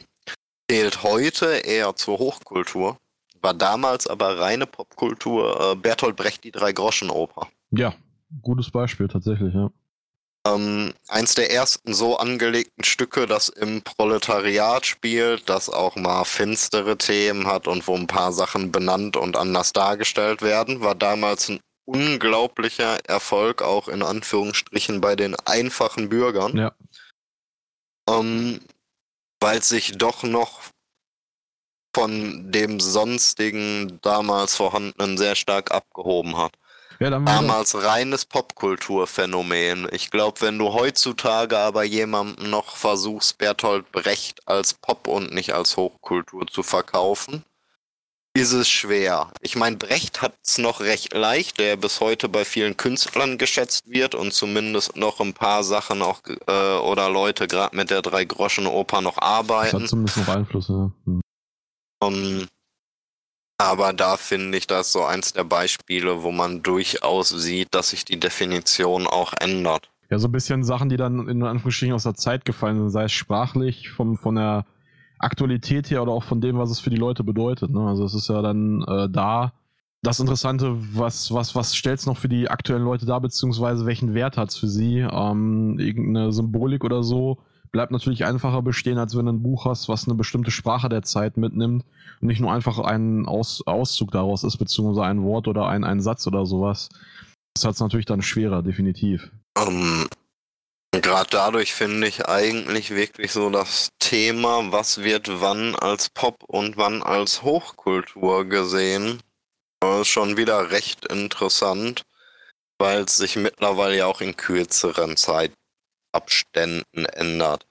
[0.72, 2.98] zählt heute eher zur Hochkultur,
[3.42, 7.50] war damals aber reine Popkultur, äh, Bertolt Brecht, die Drei-Groschen-Oper.
[7.72, 7.94] ja,
[8.42, 9.70] gutes Beispiel tatsächlich, ja.
[10.48, 16.98] Ähm, eins der ersten so angelegten Stücke, das im Proletariat spielt, das auch mal finstere
[16.98, 21.60] Themen hat und wo ein paar Sachen benannt und anders dargestellt werden, war damals ein
[21.84, 26.72] unglaublicher Erfolg, auch in Anführungsstrichen bei den einfachen Bürgern, Ja,
[28.10, 28.62] ähm,
[29.42, 30.62] weil es sich doch noch
[31.96, 36.54] von dem sonstigen damals vorhandenen sehr stark abgehoben hat
[37.02, 39.88] ja damals reines Popkulturphänomen.
[39.92, 45.54] Ich glaube, wenn du heutzutage aber jemandem noch versuchst, Bertolt Brecht als Pop und nicht
[45.54, 47.44] als Hochkultur zu verkaufen,
[48.34, 49.32] ist es schwer.
[49.42, 53.90] Ich meine, Brecht hat es noch recht leicht, der bis heute bei vielen Künstlern geschätzt
[53.90, 59.02] wird und zumindest noch ein paar Sachen auch äh, oder Leute gerade mit der Drei-Groschen-Oper
[59.02, 59.82] noch das arbeiten.
[59.82, 60.92] hat zumindest noch Einfluss, ja.
[61.06, 61.22] Hm.
[62.04, 62.48] Ähm,
[63.58, 68.06] aber da finde ich das so eins der Beispiele, wo man durchaus sieht, dass sich
[68.06, 69.92] die Definition auch ändert.
[70.10, 73.04] Ja, so ein bisschen Sachen, die dann in Anführungsstrichen aus der Zeit gefallen sind, sei
[73.04, 74.66] es sprachlich, vom, von der
[75.24, 77.72] Aktualität her oder auch von dem, was es für die Leute bedeutet.
[77.72, 77.82] Ne?
[77.82, 79.54] Also es ist ja dann äh, da
[80.04, 84.16] das Interessante, was, was, was stellt es noch für die aktuellen Leute dar, beziehungsweise welchen
[84.16, 85.00] Wert hat es für sie?
[85.00, 87.38] Ähm, irgendeine Symbolik oder so
[87.72, 91.04] bleibt natürlich einfacher bestehen, als wenn du ein Buch hast, was eine bestimmte Sprache der
[91.04, 91.86] Zeit mitnimmt
[92.20, 96.02] und nicht nur einfach ein Aus, Auszug daraus ist, beziehungsweise ein Wort oder ein, ein
[96.02, 96.90] Satz oder sowas.
[97.54, 99.32] Das hat es natürlich dann schwerer, definitiv.
[99.58, 100.08] Ähm,
[101.12, 106.78] Gerade dadurch finde ich eigentlich wirklich so das Thema, was wird wann als Pop und
[106.78, 109.20] wann als Hochkultur gesehen,
[109.84, 112.04] äh, schon wieder recht interessant,
[112.80, 117.66] weil es sich mittlerweile ja auch in kürzeren Zeitabständen ändert.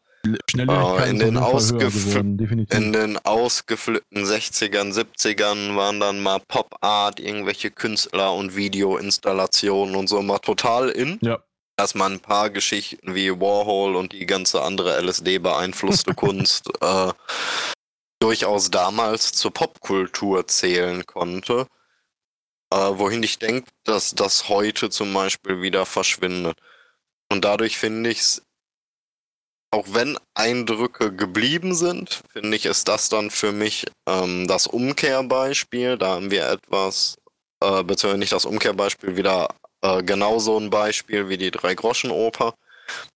[0.51, 1.35] Schnelligkeit in ist den
[1.79, 2.67] geworden.
[2.71, 10.21] In den ausgeflippten 60ern, 70ern waren dann mal Pop-Art, irgendwelche Künstler und Videoinstallationen und so
[10.21, 11.19] mal total in.
[11.23, 11.39] ja,
[11.81, 17.11] Dass man ein paar Geschichten wie Warhol und die ganze andere LSD beeinflusste Kunst äh,
[18.21, 21.67] durchaus damals zur Popkultur zählen konnte.
[22.71, 26.59] Äh, wohin ich denke, dass das heute zum Beispiel wieder verschwindet.
[27.33, 28.43] Und dadurch finde ich es
[29.71, 35.97] auch wenn Eindrücke geblieben sind, finde ich, ist das dann für mich ähm, das Umkehrbeispiel.
[35.97, 37.17] Da haben wir etwas,
[37.63, 39.49] äh, beziehungsweise nicht das Umkehrbeispiel, wieder
[39.83, 42.55] äh, genauso ein Beispiel wie die Drei-Groschen-Oper,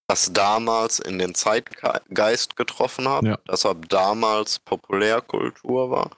[0.06, 3.38] das damals in den Zeitgeist getroffen hat, Ja.
[3.50, 6.10] deshalb damals Populärkultur war,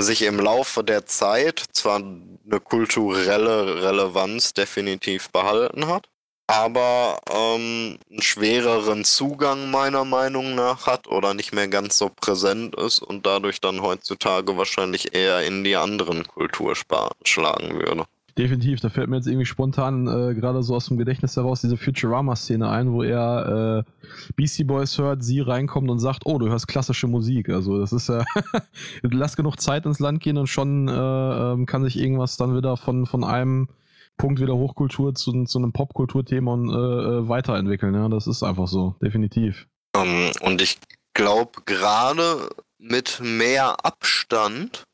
[0.00, 6.08] sich im Laufe der Zeit zwar eine kulturelle Relevanz definitiv behalten hat,
[6.48, 12.74] aber ähm, einen schwereren Zugang meiner Meinung nach hat oder nicht mehr ganz so präsent
[12.74, 18.04] ist und dadurch dann heutzutage wahrscheinlich eher in die anderen Kultursparten schlagen würde.
[18.38, 21.76] Definitiv, da fällt mir jetzt irgendwie spontan äh, gerade so aus dem Gedächtnis heraus diese
[21.76, 26.66] Futurama-Szene ein, wo er äh, Beastie Boys hört, sie reinkommt und sagt, oh, du hörst
[26.66, 27.50] klassische Musik.
[27.50, 28.24] Also das ist ja,
[29.02, 32.78] lass genug Zeit ins Land gehen und schon äh, ähm, kann sich irgendwas dann wieder
[32.78, 33.68] von, von einem
[34.16, 37.94] Punkt wieder Hochkultur zu, zu einem Popkulturthema und äh, äh, weiterentwickeln.
[37.94, 39.66] Ja, das ist einfach so, definitiv.
[39.94, 40.78] Um, ähm, und ich
[41.12, 44.84] glaube, gerade mit mehr Abstand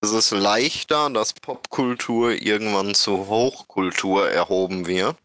[0.00, 5.16] ist es leichter, dass Popkultur irgendwann zu Hochkultur erhoben wird.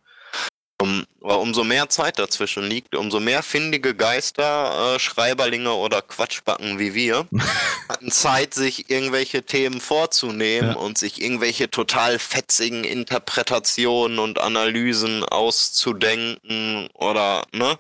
[0.81, 6.77] Um, aber umso mehr Zeit dazwischen liegt, umso mehr findige Geister, äh, Schreiberlinge oder Quatschbacken
[6.77, 7.27] wie wir
[7.89, 10.75] hatten Zeit, sich irgendwelche Themen vorzunehmen ja.
[10.75, 17.77] und sich irgendwelche total fetzigen Interpretationen und Analysen auszudenken oder, ne?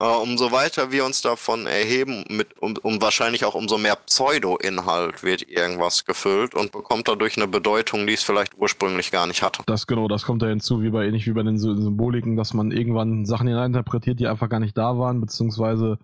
[0.00, 5.24] Äh, umso weiter wir uns davon erheben, mit, um, um wahrscheinlich auch umso mehr Pseudo-Inhalt
[5.24, 9.62] wird irgendwas gefüllt und bekommt dadurch eine Bedeutung, die es vielleicht ursprünglich gar nicht hatte.
[9.66, 12.70] Das genau, das kommt da hinzu, wie bei ähnlich wie bei den Symboliken, dass man
[12.70, 15.98] irgendwann Sachen hineininterpretiert, die einfach gar nicht da waren, beziehungsweise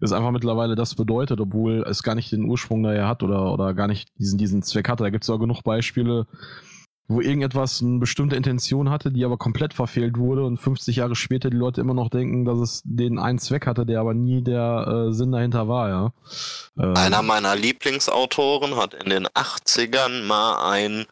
[0.00, 3.74] es einfach mittlerweile das bedeutet, obwohl es gar nicht den Ursprung daher hat oder, oder
[3.74, 5.02] gar nicht diesen, diesen Zweck hatte.
[5.02, 6.26] Da gibt es auch genug Beispiele,
[7.12, 11.50] wo irgendetwas eine bestimmte Intention hatte, die aber komplett verfehlt wurde und 50 Jahre später
[11.50, 15.08] die Leute immer noch denken, dass es den einen Zweck hatte, der aber nie der
[15.08, 16.12] äh, Sinn dahinter war, ja.
[16.78, 16.96] Ähm.
[16.96, 21.06] Einer meiner Lieblingsautoren hat in den 80ern mal ein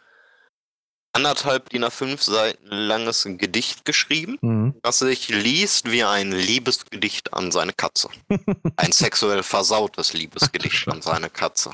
[1.12, 4.74] anderthalb DIN A5 Seiten langes Gedicht geschrieben, mhm.
[4.82, 8.08] das sich liest wie ein Liebesgedicht an seine Katze.
[8.76, 11.72] ein sexuell versautes Liebesgedicht an seine Katze.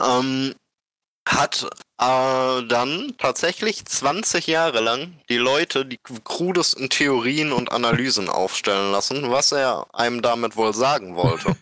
[0.00, 0.54] Ähm,
[1.28, 1.68] hat
[2.00, 9.30] äh, dann tatsächlich 20 Jahre lang die Leute die krudesten Theorien und Analysen aufstellen lassen,
[9.30, 11.56] was er einem damit wohl sagen wollte.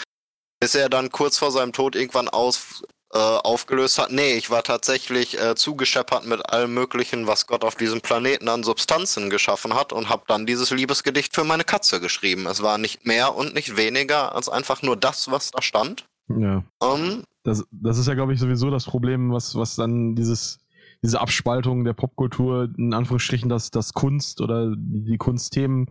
[0.60, 4.62] Bis er dann kurz vor seinem Tod irgendwann aus, äh, aufgelöst hat, nee, ich war
[4.62, 9.92] tatsächlich äh, zugescheppert mit allem Möglichen, was Gott auf diesem Planeten an Substanzen geschaffen hat
[9.92, 12.46] und habe dann dieses Liebesgedicht für meine Katze geschrieben.
[12.46, 16.04] Es war nicht mehr und nicht weniger als einfach nur das, was da stand.
[16.28, 16.64] Ja.
[16.80, 20.58] Um, das, das ist ja, glaube ich, sowieso das Problem, was, was dann dieses,
[21.02, 25.90] diese Abspaltung der Popkultur, in Anführungsstrichen, dass das Kunst oder die, Kunstthemen,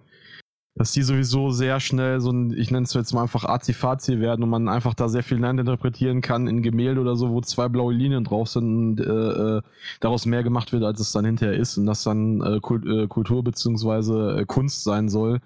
[0.76, 4.44] dass die sowieso sehr schnell so ein, ich nenne es jetzt mal einfach Azi-Fazi werden
[4.44, 7.94] und man einfach da sehr viel interpretieren kann in Gemälde oder so, wo zwei blaue
[7.94, 9.62] Linien drauf sind und äh, äh,
[10.02, 13.44] daraus mehr gemacht wird, als es dann hinterher ist und das dann äh, äh Kultur
[13.44, 14.42] bzw.
[14.42, 15.40] Äh, Kunst sein soll.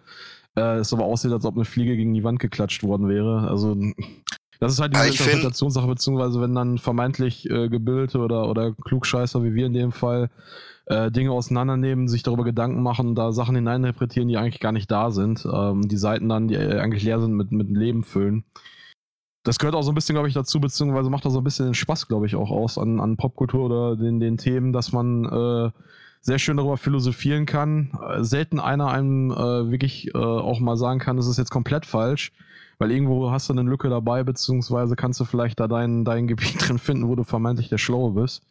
[0.57, 3.47] Äh, es aber aussieht, als ob eine Fliege gegen die Wand geklatscht worden wäre.
[3.49, 3.77] Also
[4.61, 9.43] das ist halt diese ja, Interpretationssache, beziehungsweise wenn dann vermeintlich äh, gebildete oder, oder Klugscheißer
[9.43, 10.29] wie wir in dem Fall
[10.85, 15.09] äh, Dinge auseinandernehmen, sich darüber Gedanken machen da Sachen hineininterpretieren, die eigentlich gar nicht da
[15.09, 15.47] sind.
[15.51, 18.43] Ähm, die Seiten dann, die äh, eigentlich leer sind, mit, mit Leben füllen.
[19.43, 21.65] Das gehört auch so ein bisschen, glaube ich, dazu, beziehungsweise macht auch so ein bisschen
[21.65, 25.25] den Spaß, glaube ich, auch aus an, an Popkultur oder den, den Themen, dass man
[25.25, 25.71] äh,
[26.21, 27.97] sehr schön darüber philosophieren kann.
[28.07, 31.87] Äh, selten einer einem äh, wirklich äh, auch mal sagen kann, das ist jetzt komplett
[31.87, 32.31] falsch
[32.81, 36.67] weil irgendwo hast du eine Lücke dabei, beziehungsweise kannst du vielleicht da dein, dein Gebiet
[36.67, 38.41] drin finden, wo du vermeintlich der Schlaue bist.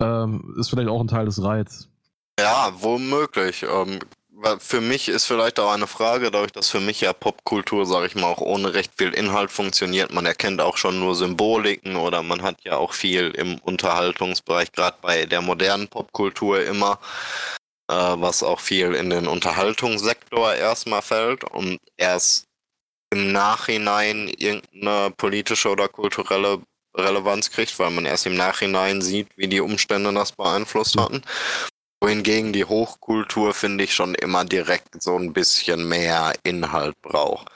[0.00, 1.86] Ähm, ist vielleicht auch ein Teil des Reiz.
[2.40, 3.62] Ja, womöglich.
[3.62, 4.00] Ähm,
[4.58, 8.16] für mich ist vielleicht auch eine Frage, dadurch, dass für mich ja Popkultur, sage ich
[8.16, 10.12] mal, auch ohne recht viel Inhalt funktioniert.
[10.12, 14.96] Man erkennt auch schon nur Symboliken oder man hat ja auch viel im Unterhaltungsbereich, gerade
[15.02, 16.98] bei der modernen Popkultur immer,
[17.86, 21.44] äh, was auch viel in den Unterhaltungssektor erstmal fällt.
[21.44, 22.48] Und erst
[23.12, 26.62] im Nachhinein irgendeine politische oder kulturelle
[26.96, 31.22] Relevanz kriegt, weil man erst im Nachhinein sieht, wie die Umstände das beeinflusst hatten.
[32.00, 37.48] Wohingegen die Hochkultur, finde ich, schon immer direkt so ein bisschen mehr Inhalt braucht.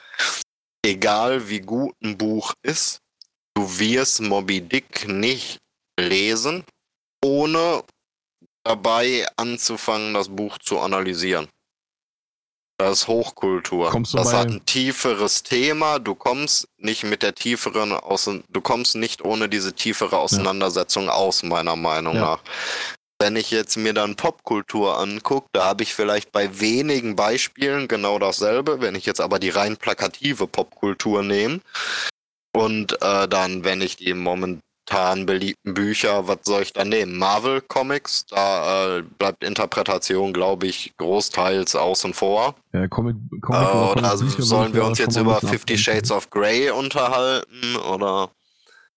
[0.85, 2.99] Egal wie gut ein Buch ist,
[3.55, 5.57] du wirst Moby Dick nicht
[5.99, 6.63] lesen,
[7.25, 7.83] ohne
[8.63, 11.49] dabei anzufangen, das Buch zu analysieren.
[12.77, 13.89] Das ist Hochkultur.
[13.89, 15.97] Kommst du das hat ein tieferes Thema.
[15.97, 21.13] Du kommst nicht mit der tieferen aus, du kommst nicht ohne diese tiefere Auseinandersetzung ja.
[21.13, 22.21] aus, meiner Meinung ja.
[22.21, 22.39] nach.
[23.19, 28.19] Wenn ich jetzt mir dann Popkultur angucke, da habe ich vielleicht bei wenigen Beispielen genau
[28.19, 28.79] dasselbe.
[28.79, 31.61] Wenn ich jetzt aber die rein plakative Popkultur nehme
[32.55, 37.17] und äh, dann, wenn ich die moment momentan beliebten Bücher, was soll ich da nehmen?
[37.17, 42.55] Marvel Comics, da äh, bleibt Interpretation, glaube ich, großteils außen vor.
[42.73, 46.69] Ja, Comic, Comic äh, oder, oder sollen wir uns jetzt über Fifty Shades of Grey
[46.69, 48.29] unterhalten oder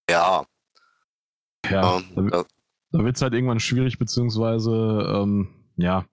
[0.08, 0.44] ja.
[1.70, 2.44] Ja, ähm, da,
[2.92, 6.04] da wird es halt irgendwann schwierig, beziehungsweise ähm, ja,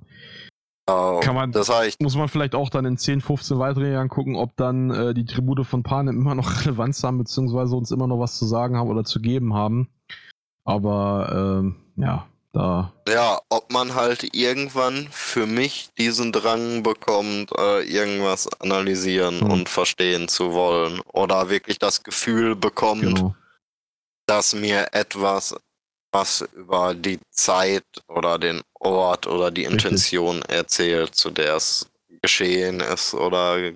[0.89, 4.09] Äh, Kann man- das heißt, Muss man vielleicht auch dann in 10, 15 weiteren Jahren
[4.09, 8.07] gucken, ob dann äh, die Tribute von Panem immer noch Relevanz haben, beziehungsweise uns immer
[8.07, 9.89] noch was zu sagen haben oder zu geben haben.
[10.63, 12.93] Aber ähm, ja, da.
[13.07, 19.51] ja, ob man halt irgendwann für mich diesen Drang bekommt, äh, irgendwas analysieren Hm.
[19.51, 21.01] und verstehen zu wollen.
[21.13, 23.35] Oder wirklich das Gefühl bekommt, Genau.
[24.25, 25.55] dass mir etwas,
[26.11, 29.85] was über die Zeit oder den Ort oder die Richtig.
[29.85, 31.89] Intention erzählt, zu der es
[32.21, 33.73] geschehen ist oder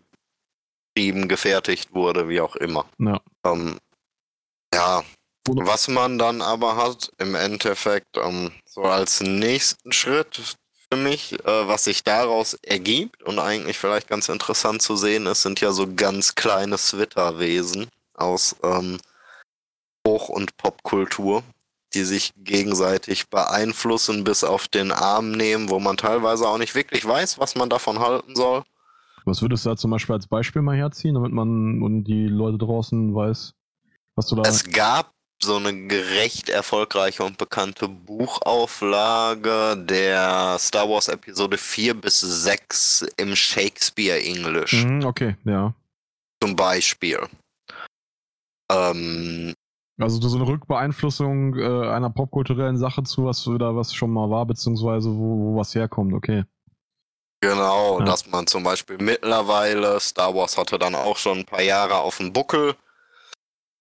[0.96, 2.86] geschrieben, gefertigt wurde, wie auch immer.
[3.00, 3.22] Ja.
[3.46, 3.78] Ähm,
[4.74, 5.04] ja,
[5.48, 10.56] was man dann aber hat im Endeffekt ähm, so als nächsten Schritt
[10.92, 15.42] für mich, äh, was sich daraus ergibt und eigentlich vielleicht ganz interessant zu sehen ist,
[15.42, 19.00] sind ja so ganz kleine Switterwesen aus ähm,
[20.08, 21.44] Hoch- und Popkultur,
[21.94, 27.06] die sich gegenseitig beeinflussen, bis auf den Arm nehmen, wo man teilweise auch nicht wirklich
[27.06, 28.64] weiß, was man davon halten soll.
[29.26, 32.58] Was würdest du da zum Beispiel als Beispiel mal herziehen, damit man und die Leute
[32.58, 33.54] draußen weiß,
[34.16, 34.44] was du da.
[34.50, 35.12] Es gab
[35.44, 43.36] so eine gerecht erfolgreiche und bekannte Buchauflage der Star Wars Episode 4 bis 6 im
[43.36, 45.74] Shakespeare English Mhm, okay, ja.
[46.42, 47.20] zum Beispiel.
[48.72, 49.54] Ähm,
[50.02, 54.46] Also so eine Rückbeeinflussung äh, einer popkulturellen Sache zu, was wieder was schon mal war,
[54.46, 56.44] beziehungsweise wo, wo was herkommt, okay.
[57.42, 58.06] genau, Ja.
[58.06, 62.18] dass man zum Beispiel mittlerweile, Star Wars hatte dann auch schon ein paar Jahre auf
[62.18, 62.76] dem Buckel,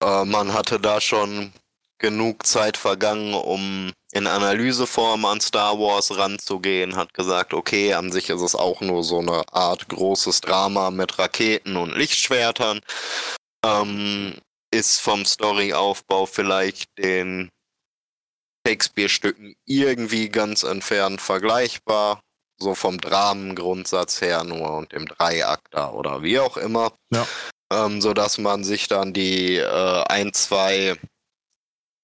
[0.03, 1.53] äh, man hatte da schon
[1.99, 8.31] genug Zeit vergangen, um in Analyseform an Star Wars ranzugehen, hat gesagt, okay, an sich
[8.31, 12.81] ist es auch nur so eine Art großes Drama mit Raketen und Lichtschwertern.
[13.65, 14.35] Ähm,
[14.71, 17.51] ist vom Storyaufbau vielleicht den
[18.67, 22.21] Shakespeare-Stücken irgendwie ganz entfernt vergleichbar.
[22.59, 26.93] So vom Dramengrundsatz her nur und dem Dreiakter oder wie auch immer.
[27.11, 27.27] Ja.
[27.73, 30.97] Ähm, so dass man sich dann die äh, ein, zwei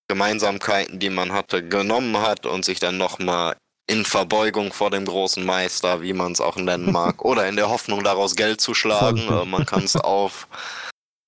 [0.08, 3.56] Gemeinsamkeiten, die man hatte, genommen hat und sich dann nochmal
[3.88, 7.68] in Verbeugung vor dem großen Meister, wie man es auch nennen mag, oder in der
[7.68, 9.28] Hoffnung daraus Geld zu schlagen.
[9.28, 10.48] Äh, man kann es auf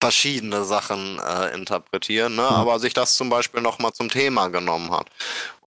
[0.00, 2.42] verschiedene Sachen äh, interpretieren, ne?
[2.42, 5.06] Aber sich das zum Beispiel nochmal zum Thema genommen hat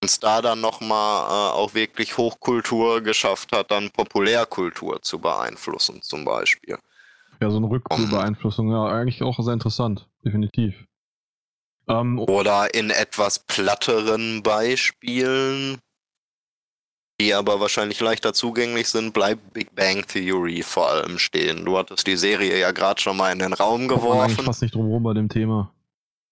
[0.01, 6.25] und da dann nochmal äh, auch wirklich Hochkultur geschafft hat, dann Populärkultur zu beeinflussen zum
[6.25, 6.77] Beispiel.
[7.41, 10.75] Ja, so eine Rückbeeinflussung, ja, eigentlich auch sehr interessant, definitiv.
[11.87, 15.79] Ähm, Oder in etwas platteren Beispielen,
[17.21, 21.65] die aber wahrscheinlich leichter zugänglich sind, bleibt Big Bang Theory vor allem stehen.
[21.65, 24.43] Du hattest die Serie ja gerade schon mal in den Raum geworfen.
[24.43, 25.71] fast nicht drum rum bei dem Thema.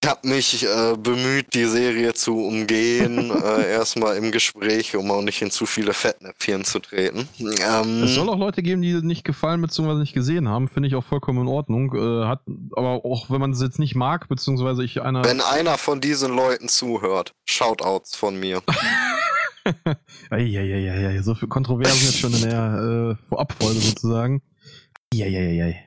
[0.02, 5.22] Ich habe mich äh, bemüht, die Serie zu umgehen, äh, erstmal im Gespräch, um auch
[5.22, 7.28] nicht in zu viele Fettnäpfchen zu treten.
[7.38, 9.96] Ähm, Es soll auch Leute geben, die nicht gefallen bzw.
[9.96, 11.94] nicht gesehen haben, finde ich auch vollkommen in Ordnung.
[11.94, 12.40] Äh, hat,
[12.76, 15.24] aber auch wenn man es jetzt nicht mag, beziehungsweise ich einer.
[15.24, 18.64] wenn einer von diesen Leuten zuhört, Shoutouts von mir.
[20.30, 24.42] Eieieiei, so viel Kontroversen jetzt schon in der äh, Vorabfolge sozusagen.
[25.14, 25.86] Eieieiei.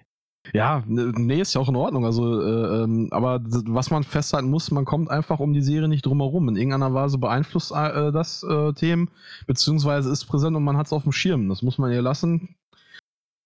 [0.53, 2.05] Ja, ne- nee, ist ja auch in Ordnung.
[2.05, 6.05] Also, äh, ähm, aber was man festhalten muss, man kommt einfach um die Serie nicht
[6.05, 6.49] drumherum.
[6.49, 9.11] In irgendeiner Weise beeinflusst äh, das äh, Themen,
[9.47, 11.49] beziehungsweise ist präsent und man hat es auf dem Schirm.
[11.49, 12.57] Das muss man ihr lassen.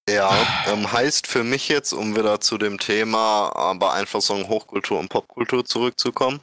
[0.08, 0.32] Ja,
[0.68, 5.64] ähm, heißt für mich jetzt, um wieder zu dem Thema äh, Beeinflussung Hochkultur und Popkultur
[5.64, 6.40] zurückzukommen,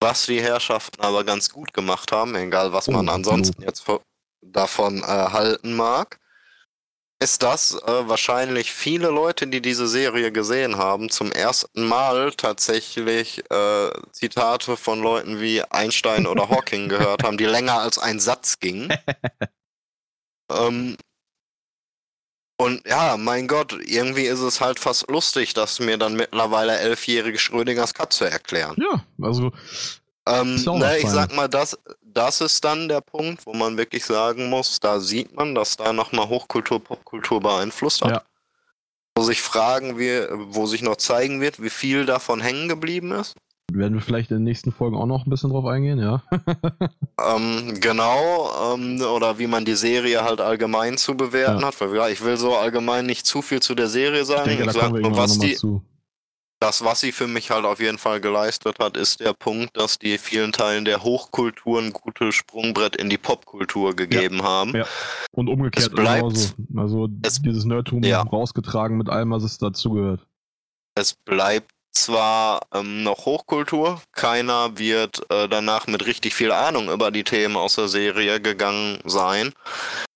[0.00, 4.02] was die Herrschaften aber ganz gut gemacht haben, egal was man Oh, ansonsten jetzt vo-
[4.42, 6.18] davon äh, halten mag,
[7.22, 13.42] ist, dass äh, wahrscheinlich viele Leute, die diese Serie gesehen haben, zum ersten Mal tatsächlich
[13.50, 18.58] äh, Zitate von Leuten wie Einstein oder Hawking gehört haben, die länger als ein Satz
[18.58, 18.92] gingen.
[20.50, 20.96] ähm,
[22.58, 27.38] und ja, mein Gott, irgendwie ist es halt fast lustig, dass mir dann mittlerweile elfjährige
[27.38, 28.76] Schrödingers Katze erklären.
[28.78, 29.52] Ja, also,
[30.28, 34.04] Ähm, auch ne, ich sag mal, das, das ist dann der Punkt, wo man wirklich
[34.04, 38.10] sagen muss, da sieht man, dass da nochmal Hochkultur, Popkultur beeinflusst hat.
[38.10, 38.22] Ja.
[39.14, 43.36] Wo sich fragen wir, wo sich noch zeigen wird, wie viel davon hängen geblieben ist.
[43.72, 46.22] Werden wir vielleicht in den nächsten Folgen auch noch ein bisschen drauf eingehen, ja.
[47.18, 51.66] Ähm, genau, ähm, oder wie man die Serie halt allgemein zu bewerten Ja.
[51.68, 51.80] hat.
[51.80, 54.48] Weil, ja, ich will so allgemein nicht zu viel zu der Serie Ich sagen.
[54.50, 55.82] denke, da sag nur, was die, zu.
[56.60, 59.98] das, was sie für mich halt auf jeden Fall geleistet hat, ist der Punkt, dass
[59.98, 64.76] die vielen Teilen der Hochkultur ein gutes Sprungbrett in die Popkultur gegeben haben.
[64.76, 64.84] Ja.
[65.32, 66.54] Und umgekehrt Es bleibt- genauso.
[66.76, 68.20] Also es- dieses Nerdtum Ja.
[68.22, 70.26] rausgetragen mit allem, was es dazugehört.
[70.94, 77.10] Es bleibt zwar ähm, noch Hochkultur, keiner wird äh, danach mit richtig viel Ahnung über
[77.10, 79.52] die Themen aus der Serie gegangen sein.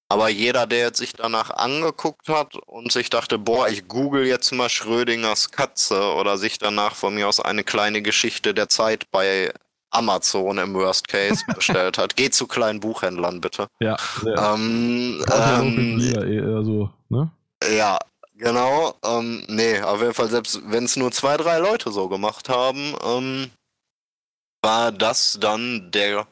[0.09, 4.51] Aber jeder, der jetzt sich danach angeguckt hat und sich dachte, boah, ich google jetzt
[4.53, 9.53] mal Schrödingers Katze oder sich danach von mir aus eine kleine Geschichte der Zeit bei
[9.91, 13.69] Amazon im Worst Case bestellt hat, geht zu kleinen Buchhändlern bitte.
[13.79, 17.31] Ja, Ähm, ja, ähm, also, ne?
[17.77, 17.99] ja,
[18.41, 18.95] genau.
[19.05, 22.95] Ähm, nee, auf jeden Fall, selbst wenn es nur zwei, drei Leute so gemacht haben,
[23.05, 23.51] ähm,
[24.63, 26.27] war das dann der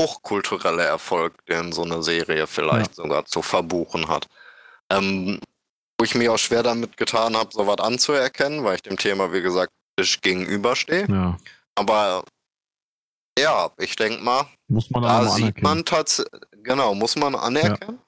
[0.00, 4.28] hochkulturelle Erfolg, den so eine Serie vielleicht sogar zu verbuchen hat.
[4.90, 5.40] Ähm,
[5.98, 9.42] wo ich mir auch schwer damit getan habe, sowas anzuerkennen, weil ich dem Thema, wie
[9.42, 9.72] gesagt,
[10.22, 11.06] gegenüberstehe.
[11.08, 11.38] Ja.
[11.74, 12.24] Aber
[13.38, 17.98] ja, ich denke mal, Muss man da sieht man tatsächlich, genau, muss man anerkennen.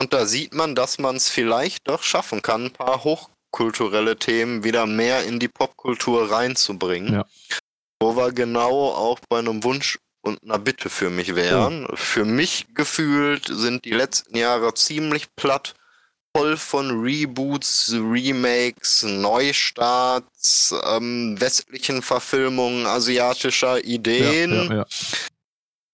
[0.00, 4.62] Und da sieht man, dass man es vielleicht doch schaffen kann, ein paar hochkulturelle Themen
[4.62, 7.14] wieder mehr in die Popkultur reinzubringen.
[7.14, 7.26] Ja.
[8.00, 11.86] Wo wir genau auch bei einem Wunsch und einer Bitte für mich wären.
[11.94, 15.74] Für mich gefühlt sind die letzten Jahre ziemlich platt,
[16.36, 24.86] voll von Reboots, Remakes, Neustarts, ähm, westlichen Verfilmungen asiatischer Ideen ja, ja,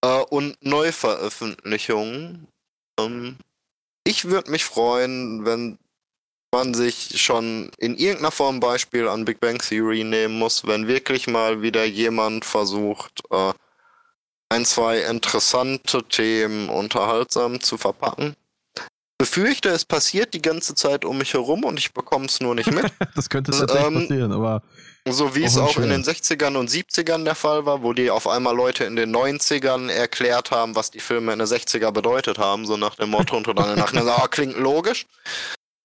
[0.02, 0.20] ja.
[0.20, 2.48] äh, und Neuveröffentlichungen.
[2.98, 3.36] Ähm,
[4.04, 5.78] ich würde mich freuen, wenn
[6.52, 11.26] man sich schon in irgendeiner Form Beispiel an Big Bang Theory nehmen muss, wenn wirklich
[11.26, 13.52] mal wieder jemand versucht, äh,
[14.50, 18.36] ein, zwei interessante Themen unterhaltsam zu verpacken.
[19.22, 22.72] Befürchte, es passiert die ganze Zeit um mich herum und ich bekomme es nur nicht
[22.72, 22.86] mit.
[23.14, 24.62] Das könnte tatsächlich Ähm, passieren, aber
[25.08, 28.26] So wie es Auch in den 60ern und 70ern der Fall war, wo die auf
[28.26, 32.66] einmal Leute in den 90ern erklärt haben, was die Filme in den 60er bedeutet haben,
[32.66, 35.06] so nach dem Motto und dann nachher gesagt, ah, klingt logisch.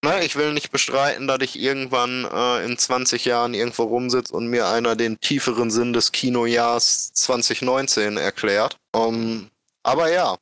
[0.03, 4.47] Ne, ich will nicht bestreiten, dass ich irgendwann äh, in 20 Jahren irgendwo rumsitze und
[4.47, 8.77] mir einer den tieferen Sinn des Kinojahrs 2019 erklärt.
[8.95, 9.51] Um,
[9.83, 10.37] aber ja,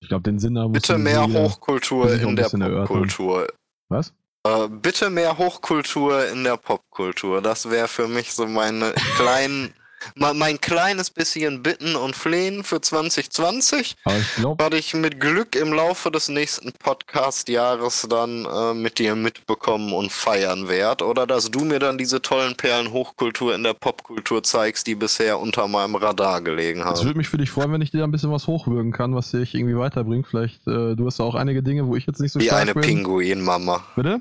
[0.00, 2.48] ich glaube, den Sinn da muss bitte mehr wieder- Hochkultur in der.
[2.48, 3.46] Popkultur.
[3.88, 4.12] Was?
[4.46, 7.42] Äh, bitte mehr Hochkultur in der Popkultur.
[7.42, 9.74] Das wäre für mich so meine kleinen,
[10.14, 15.20] mein, mein kleines bisschen Bitten und Flehen für 2020, Aber ich glaube, was ich mit
[15.20, 21.06] Glück im Laufe des nächsten Podcast-Jahres dann äh, mit dir mitbekommen und feiern werde.
[21.06, 25.38] Oder dass du mir dann diese tollen Perlen Hochkultur in der Popkultur zeigst, die bisher
[25.38, 27.04] unter meinem Radar gelegen es haben.
[27.04, 29.30] würde mich für dich freuen, wenn ich dir da ein bisschen was hochwürgen kann, was
[29.30, 30.26] dich irgendwie weiterbringt.
[30.26, 32.60] Vielleicht, äh, du hast ja auch einige Dinge, wo ich jetzt nicht so Wie stark
[32.60, 32.82] eine bin.
[32.82, 33.84] Pinguinmama.
[33.96, 34.20] Bitte?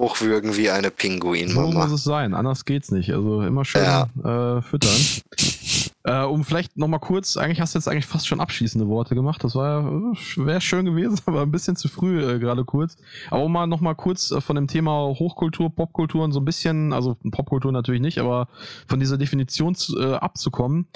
[0.00, 1.84] Hochwürgen wie eine So Pinguinmama.
[1.84, 3.12] muss es sein, anders geht's nicht.
[3.12, 4.56] Also immer schön Ja.
[4.58, 4.90] äh, füttern.
[6.06, 9.42] Äh, um vielleicht nochmal kurz, eigentlich hast du jetzt eigentlich fast schon abschließende Worte gemacht.
[9.42, 12.98] Das war äh, wäre schön gewesen, aber ein bisschen zu früh äh, gerade kurz.
[13.30, 16.92] Aber um mal nochmal kurz äh, von dem Thema Hochkultur, Popkultur und so ein bisschen,
[16.92, 18.48] also Popkultur natürlich nicht, aber
[18.86, 20.88] von dieser Definition zu, äh, abzukommen.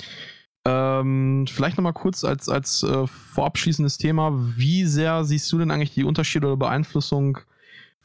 [0.67, 5.95] Ähm, vielleicht nochmal kurz als, als äh, vorabschließendes Thema, wie sehr siehst du denn eigentlich
[5.95, 7.39] die Unterschiede oder Beeinflussung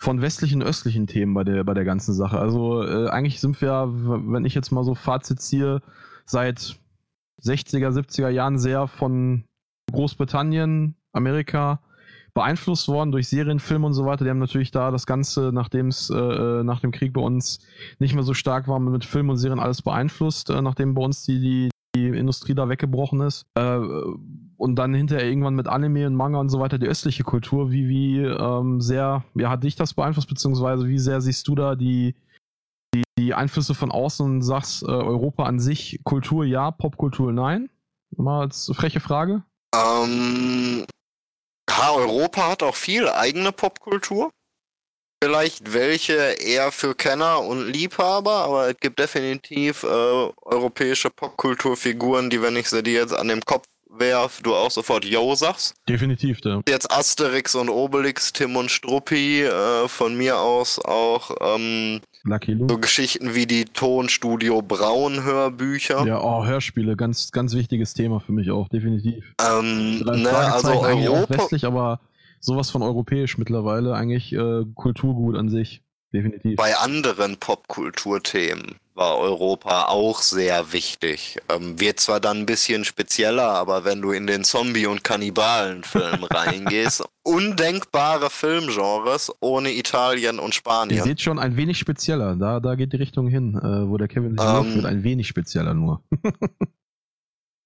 [0.04, 2.38] von westlichen östlichen Themen bei der, bei der ganzen Sache?
[2.38, 5.82] Also äh, eigentlich sind wir, wenn ich jetzt mal so Fazit ziehe,
[6.26, 6.78] seit
[7.42, 9.46] 60er, 70er Jahren sehr von
[9.94, 11.80] Großbritannien, Amerika
[12.34, 14.26] beeinflusst worden durch Serien, Filme und so weiter.
[14.26, 17.60] Die haben natürlich da das Ganze, nachdem es äh, äh, nach dem Krieg bei uns
[18.00, 21.24] nicht mehr so stark war, mit Film und Serien alles beeinflusst, äh, nachdem bei uns
[21.24, 23.46] die, die, die Industrie da weggebrochen ist.
[23.56, 23.80] Äh,
[24.64, 27.70] und dann hinterher irgendwann mit Anime und Manga und so weiter die östliche Kultur.
[27.70, 31.76] Wie, wie ähm, sehr ja, hat dich das beeinflusst, beziehungsweise wie sehr siehst du da
[31.76, 32.16] die,
[32.96, 37.70] die, die Einflüsse von außen und sagst, äh, Europa an sich, Kultur ja, Popkultur nein?
[38.16, 39.44] Mal als freche Frage.
[39.76, 40.86] Ähm,
[41.70, 44.32] ja, Europa hat auch viel eigene Popkultur.
[45.22, 52.42] Vielleicht welche eher für Kenner und Liebhaber, aber es gibt definitiv äh, europäische Popkulturfiguren, die,
[52.42, 53.66] wenn ich sie dir jetzt an den Kopf
[53.98, 55.76] werf, du auch sofort Yo sagst.
[55.88, 56.62] Definitiv, ja.
[56.68, 62.78] Jetzt Asterix und Obelix, Tim und Struppi, äh, von mir aus auch ähm, so.
[62.78, 66.06] Geschichten wie die Tonstudio Braun Hörbücher.
[66.06, 69.34] Ja, oh, Hörspiele, ganz, ganz wichtiges Thema für mich auch, definitiv.
[69.42, 72.00] Ähm, ne, also eigentlich auch Europa, westlich, aber
[72.40, 75.82] sowas von europäisch mittlerweile, eigentlich äh, Kulturgut an sich,
[76.14, 76.56] definitiv.
[76.56, 81.40] bei anderen Popkulturthemen war Europa auch sehr wichtig.
[81.50, 86.24] Ähm, wird zwar dann ein bisschen spezieller, aber wenn du in den Zombie- und Kannibalenfilm
[86.30, 91.04] reingehst, undenkbare Filmgenres ohne Italien und Ihr Spanien.
[91.04, 94.38] seht schon, ein wenig spezieller, da, da geht die Richtung hin, äh, wo der Kevin
[94.38, 96.04] sich Ähm, wird, ein wenig spezieller nur.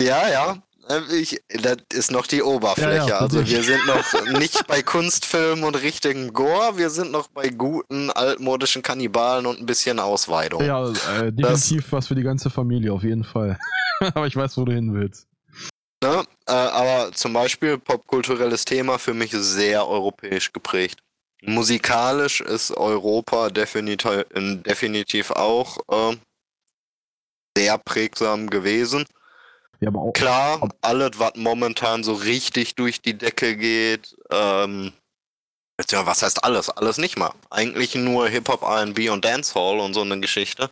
[0.01, 0.57] Ja, ja.
[0.89, 2.95] Äh, Ich, das ist noch die Oberfläche.
[2.95, 7.27] Ja, ja, also wir sind noch nicht bei Kunstfilmen und richtigem Gore, wir sind noch
[7.27, 10.63] bei guten altmodischen Kannibalen und ein bisschen Ausweidung.
[10.63, 13.57] Ja, äh, definitiv was für die ganze Familie, auf jeden Fall.
[13.99, 15.27] aber ich weiß, wo du hin willst.
[16.03, 16.23] Ne?
[16.47, 20.99] Äh, aber zum Beispiel popkulturelles Thema für mich sehr europäisch geprägt.
[21.41, 26.17] Musikalisch ist Europa definitiv, definitiv auch äh,
[27.57, 29.05] sehr prägsam gewesen.
[29.79, 34.91] Ja, aber auch, Klar, alles, was momentan so richtig durch die Decke geht, ähm,
[35.91, 36.69] ja, was heißt alles?
[36.69, 37.31] Alles nicht mal.
[37.51, 40.69] Eigentlich nur Hip-Hop, RB und Dancehall und so eine Geschichte.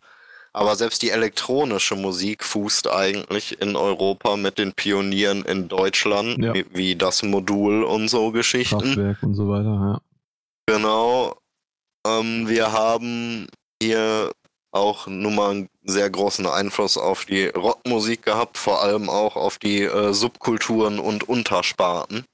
[0.52, 6.54] Aber selbst die elektronische Musik fußt eigentlich in Europa mit den Pionieren in Deutschland, Ja.
[6.54, 8.78] wie, wie das Modul und so Geschichten.
[8.80, 10.00] Kraftwerk und so weiter, ja.
[10.66, 11.36] Genau.
[12.06, 13.46] Ähm, wir haben
[13.80, 14.32] hier
[14.72, 19.58] auch nun mal einen sehr großen Einfluss auf die Rockmusik gehabt, vor allem auch auf
[19.58, 22.24] die äh, Subkulturen und Untersparten,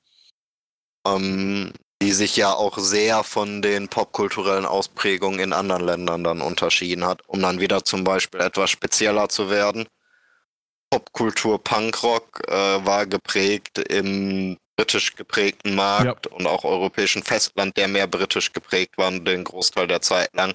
[1.06, 1.72] ähm,
[2.02, 7.20] die sich ja auch sehr von den popkulturellen Ausprägungen in anderen Ländern dann unterschieden hat,
[7.28, 9.86] um dann wieder zum Beispiel etwas spezieller zu werden.
[10.90, 18.08] Popkultur Punkrock äh, war geprägt im britisch geprägten Markt und auch europäischen Festland, der mehr
[18.08, 20.54] britisch geprägt war, den Großteil der Zeit lang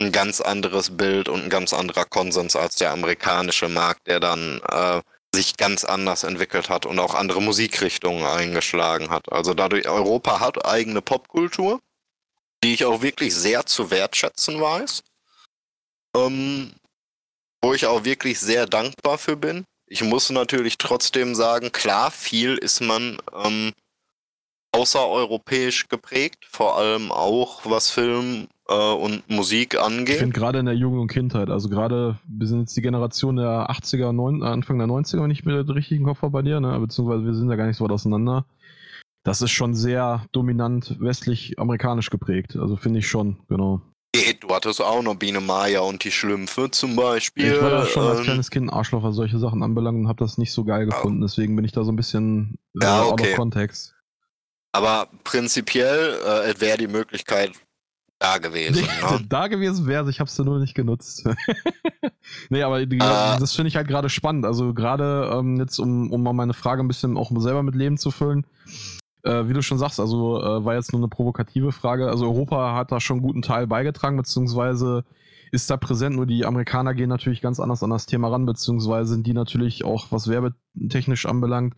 [0.00, 4.62] ein ganz anderes Bild und ein ganz anderer Konsens als der amerikanische Markt, der dann
[4.70, 5.02] äh,
[5.34, 9.30] sich ganz anders entwickelt hat und auch andere Musikrichtungen eingeschlagen hat.
[9.30, 11.80] Also dadurch, Europa hat eigene Popkultur,
[12.64, 15.02] die ich auch wirklich sehr zu wertschätzen weiß.
[16.16, 16.72] Ähm,
[17.62, 19.66] wo ich auch wirklich sehr dankbar für bin.
[19.88, 23.72] Ich muss natürlich trotzdem sagen, klar, viel ist man ähm,
[24.72, 30.18] außereuropäisch geprägt, vor allem auch was Film äh, und Musik Ich angeht.
[30.18, 33.70] finde gerade in der Jugend und Kindheit, also gerade, wir sind jetzt die Generation der
[33.70, 36.60] 80er, 9, Anfang der 90er, wenn ich mir das richtig im Kopf habe bei dir,
[36.60, 36.78] ne?
[36.78, 38.44] beziehungsweise wir sind ja gar nicht so weit auseinander.
[39.24, 42.56] Das ist schon sehr dominant westlich-amerikanisch geprägt.
[42.56, 43.82] Also finde ich schon, genau.
[44.24, 47.52] Geht, Du hattest auch noch Biene Maya und die Schlümpfe zum Beispiel.
[47.54, 50.08] ich war da schon als ähm, kleines Kind ein Arschloch, was solche Sachen anbelangt und
[50.08, 51.20] habe das nicht so geil gefunden.
[51.20, 53.32] Deswegen bin ich da so ein bisschen äh, Ja, out okay.
[53.32, 53.94] of context.
[54.72, 57.52] aber prinzipiell äh, wäre die Möglichkeit
[58.18, 58.82] da gewesen.
[59.10, 59.26] ne?
[59.28, 61.24] da gewesen wäre ich habe es nur nicht genutzt.
[62.50, 63.38] nee, aber die, Äh.
[63.38, 64.46] das finde ich halt gerade spannend.
[64.46, 67.98] Also gerade ähm, jetzt, um, um mal meine Frage ein bisschen auch selber mit Leben
[67.98, 68.46] zu füllen.
[69.26, 72.08] Äh, wie du schon sagst, also äh, war jetzt nur eine provokative Frage.
[72.08, 75.04] Also Europa hat da schon einen guten Teil beigetragen, beziehungsweise
[75.50, 79.14] ist da präsent, nur die Amerikaner gehen natürlich ganz anders an das Thema ran, beziehungsweise
[79.14, 81.74] sind die natürlich auch, was werbetechnisch anbelangt,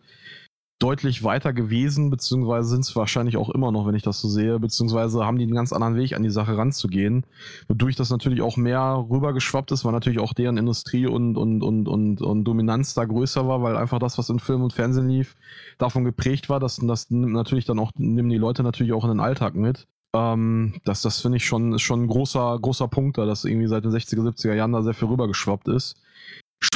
[0.79, 4.59] deutlich weiter gewesen, beziehungsweise sind es wahrscheinlich auch immer noch, wenn ich das so sehe,
[4.59, 7.25] beziehungsweise haben die einen ganz anderen Weg an die Sache ranzugehen,
[7.67, 11.87] wodurch das natürlich auch mehr rübergeschwappt ist, weil natürlich auch deren Industrie und, und, und,
[11.89, 15.35] und, und Dominanz da größer war, weil einfach das, was in Film und Fernsehen lief,
[15.77, 19.19] davon geprägt war, dass das natürlich dann auch, nehmen die Leute natürlich auch in den
[19.19, 19.85] Alltag mit.
[20.13, 23.67] Ähm, das das finde ich schon, ist schon ein großer, großer Punkt da, dass irgendwie
[23.67, 26.01] seit den 60er, 70er Jahren da sehr viel rübergeschwappt ist.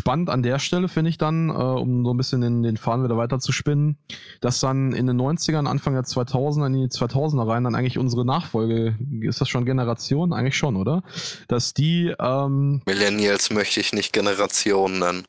[0.04, 3.06] Spannend an der Stelle finde ich dann, äh, um so ein bisschen den, den Faden
[3.06, 3.97] wieder weiter zu spinnen,
[4.41, 8.26] dass dann in den 90ern, Anfang der 2000er, in die 2000er rein, dann eigentlich unsere
[8.26, 10.34] Nachfolge, ist das schon Generation?
[10.34, 11.04] Eigentlich schon, oder?
[11.47, 15.24] Dass die, ähm, Millennials möchte ich nicht Generation nennen.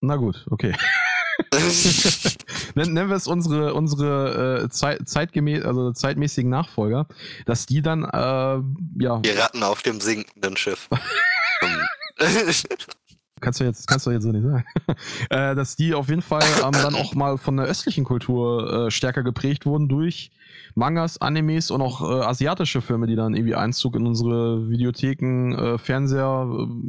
[0.00, 0.72] na gut, okay.
[2.76, 7.08] Nen- Nennen wir es unsere, unsere äh, Zeit, zeitgemäß, also zeitmäßigen Nachfolger,
[7.44, 8.12] dass die dann, äh,
[9.02, 10.88] ja, Die Ratten auf dem sinkenden Schiff.
[13.40, 14.64] Kannst du jetzt, kannst du jetzt so nicht sagen,
[15.30, 18.90] äh, dass die auf jeden Fall ähm, dann auch mal von der östlichen Kultur äh,
[18.90, 20.30] stärker geprägt wurden durch
[20.74, 25.78] Mangas, Animes und auch äh, asiatische Filme, die dann irgendwie Einzug in unsere Videotheken, äh,
[25.78, 26.48] Fernseher,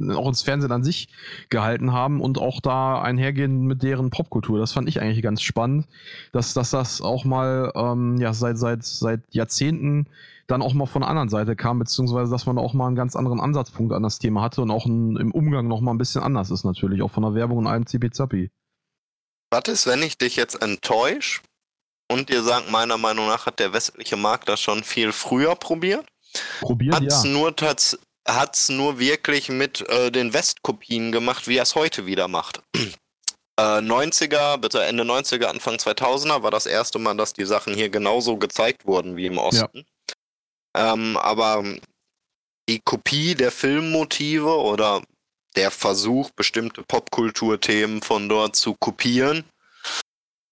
[0.09, 1.09] äh, auch ins Fernsehen an sich
[1.49, 4.59] gehalten haben und auch da einhergehen mit deren Popkultur.
[4.59, 5.87] Das fand ich eigentlich ganz spannend,
[6.31, 10.07] dass, dass das auch mal ähm, ja, seit, seit, seit Jahrzehnten
[10.47, 13.15] dann auch mal von der anderen Seite kam, beziehungsweise dass man auch mal einen ganz
[13.15, 16.21] anderen Ansatzpunkt an das Thema hatte und auch ein, im Umgang noch mal ein bisschen
[16.21, 18.51] anders ist natürlich, auch von der Werbung und allem Zipi-Zappi.
[19.49, 21.41] Was ist, wenn ich dich jetzt enttäusche
[22.11, 26.05] und dir sag, meiner Meinung nach hat der westliche Markt das schon viel früher probiert?
[26.59, 27.29] Probiert, Hat's ja.
[27.29, 27.97] nur tats
[28.27, 32.61] hat's nur wirklich mit äh, den Westkopien gemacht, wie er es heute wieder macht.
[33.59, 37.89] Äh, 90er, bitte Ende 90er, Anfang 2000er war das erste Mal, dass die Sachen hier
[37.89, 39.85] genauso gezeigt wurden wie im Osten.
[40.73, 41.61] Ähm, aber
[42.69, 45.01] die Kopie der Filmmotive oder
[45.57, 49.43] der Versuch, bestimmte Popkulturthemen von dort zu kopieren,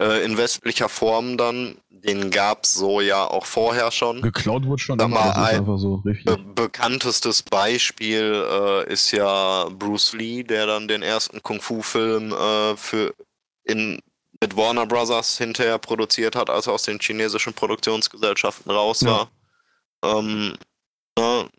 [0.01, 4.21] äh, in westlicher Form dann, den gab's so ja auch vorher schon.
[4.21, 6.37] Geklaut wurde schon Sag mal, ein- einfach so Be richtig.
[6.55, 13.13] bekanntestes Beispiel äh, ist ja Bruce Lee, der dann den ersten Kung-Fu-Film äh, für
[13.63, 13.99] in
[14.41, 19.27] mit Warner Brothers hinterher produziert hat, als er aus den chinesischen Produktionsgesellschaften raus Ja.
[20.01, 20.19] war.
[20.19, 20.53] Ähm,
[21.17, 21.49] ne,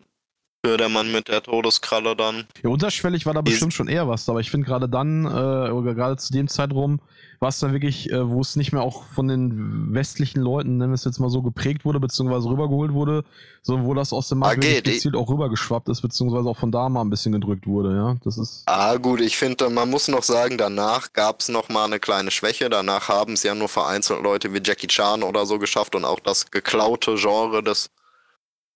[0.64, 2.46] für der Mann mit der Todeskralle dann.
[2.62, 5.94] Ja, unterschwellig war da bestimmt schon eher was, aber ich finde gerade dann, äh, oder
[5.94, 7.00] gerade zu dem Zeitraum,
[7.40, 10.90] war es dann wirklich, äh, wo es nicht mehr auch von den westlichen Leuten, nennen
[10.90, 13.24] wir es jetzt mal so, geprägt wurde, beziehungsweise rübergeholt wurde,
[13.62, 16.90] sondern wo das aus dem Markt geht, gezielt auch rübergeschwappt ist, beziehungsweise auch von da
[16.90, 18.16] mal ein bisschen gedrückt wurde, ja.
[18.24, 18.64] Das ist.
[18.66, 22.30] Ah, gut, ich finde, man muss noch sagen, danach gab es noch mal eine kleine
[22.30, 22.68] Schwäche.
[22.68, 26.20] Danach haben es ja nur vereinzelt Leute wie Jackie Chan oder so geschafft und auch
[26.20, 27.88] das geklaute Genre des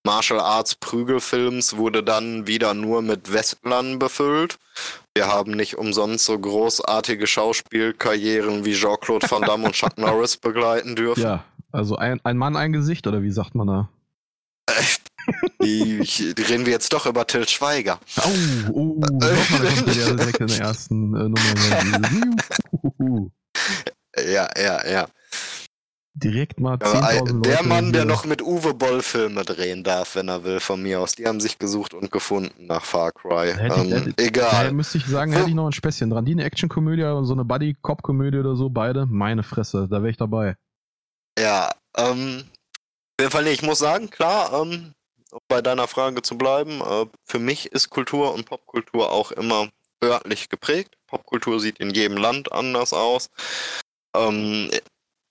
[0.03, 4.57] Martial Arts Prügelfilms wurde dann wieder nur mit Westlern befüllt.
[5.17, 10.97] Wir haben nicht umsonst so großartige Schauspielkarrieren wie Jean-Claude Van Damme und Chuck Norris begleiten
[10.97, 11.23] dürfen.
[11.23, 13.89] Ja, also ein, ein Mann, ein Gesicht, oder wie sagt man da?
[15.63, 16.01] Die,
[16.49, 17.97] reden wir jetzt doch über Till Schweiger.
[18.17, 18.29] Oh,
[18.73, 21.39] oh, in der ersten äh, Nummer.
[24.17, 25.07] ja, ja, ja.
[26.17, 30.29] Direkt mal 10.000 Der Leute Mann, der noch mit Uwe Boll Filme drehen darf, wenn
[30.29, 31.15] er will, von mir aus.
[31.15, 33.53] Die haben sich gesucht und gefunden nach Far Cry.
[33.53, 34.67] Hätte, ähm, hätte, egal.
[34.67, 36.23] Da müsste ich sagen, hätte ich noch ein Späßchen dran.
[36.23, 39.05] Die eine Action-Komödie und so eine Buddy-Cop-Komödie oder so, beide.
[39.05, 40.55] Meine Fresse, da wäre ich dabei.
[41.37, 44.93] Ja, ähm, auf jeden Fall, nee, ich muss sagen, klar, ähm,
[45.31, 49.67] um bei deiner Frage zu bleiben, äh, für mich ist Kultur und Popkultur auch immer
[50.01, 50.95] örtlich geprägt.
[51.07, 53.29] Popkultur sieht in jedem Land anders aus.
[54.15, 54.69] Ähm,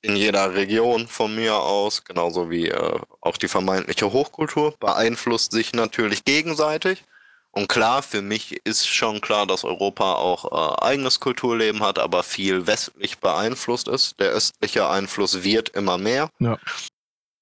[0.04, 5.72] in jeder Region von mir aus, genauso wie äh, auch die vermeintliche Hochkultur, beeinflusst sich
[5.72, 7.04] natürlich gegenseitig.
[7.52, 12.22] Und klar, für mich ist schon klar, dass Europa auch äh, eigenes Kulturleben hat, aber
[12.22, 14.20] viel westlich beeinflusst ist.
[14.20, 16.28] Der östliche Einfluss wird immer mehr.
[16.38, 16.58] Ja.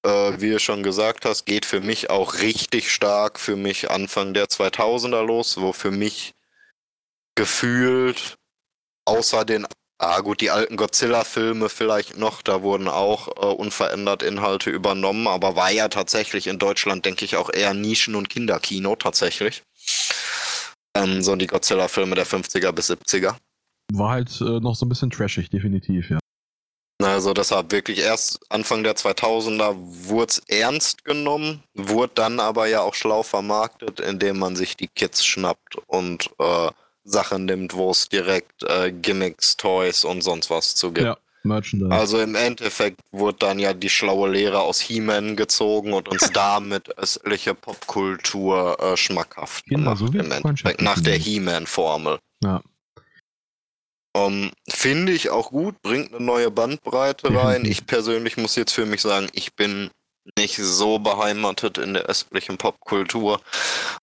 [0.05, 4.35] Äh, wie du schon gesagt hast, geht für mich auch richtig stark für mich Anfang
[4.35, 6.35] der 2000er los, wo für mich
[7.35, 8.37] gefühlt
[9.05, 9.67] außer den
[10.03, 15.55] Ah gut, die alten Godzilla-Filme vielleicht noch, da wurden auch äh, unverändert Inhalte übernommen, aber
[15.55, 19.63] war ja tatsächlich in Deutschland, denke ich, auch eher Nischen- und Kinderkino tatsächlich.
[20.97, 23.37] Ähm, so die Godzilla-Filme der 50er bis 70er.
[23.93, 26.19] War halt äh, noch so ein bisschen trashig, definitiv, ja.
[27.01, 32.81] Also deshalb wirklich erst Anfang der 2000er wurde es ernst genommen, wurde dann aber ja
[32.81, 36.71] auch schlau vermarktet, indem man sich die Kids schnappt und äh,
[37.05, 41.07] Sachen nimmt, wo es direkt äh, Gimmicks, Toys und sonst was zu gibt.
[41.07, 41.93] Ja, Merchandise.
[41.93, 46.97] Also im Endeffekt wurde dann ja die schlaue Lehre aus He-Man gezogen und uns damit
[46.99, 52.19] östliche Popkultur äh, schmackhaft genau, so im Endeffekt nach der He-Man-Formel.
[52.43, 52.63] Ja.
[54.15, 57.65] Um, ähm, Finde ich auch gut, bringt eine neue Bandbreite rein.
[57.73, 59.91] Ich persönlich muss jetzt für mich sagen, ich bin
[60.39, 63.41] nicht so beheimatet in der östlichen Popkultur.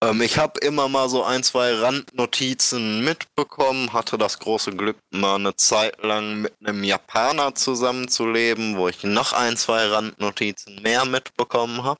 [0.01, 5.35] Ähm, ich habe immer mal so ein, zwei Randnotizen mitbekommen, hatte das große Glück, mal
[5.35, 11.83] eine Zeit lang mit einem Japaner zusammenzuleben, wo ich noch ein, zwei Randnotizen mehr mitbekommen
[11.83, 11.99] habe.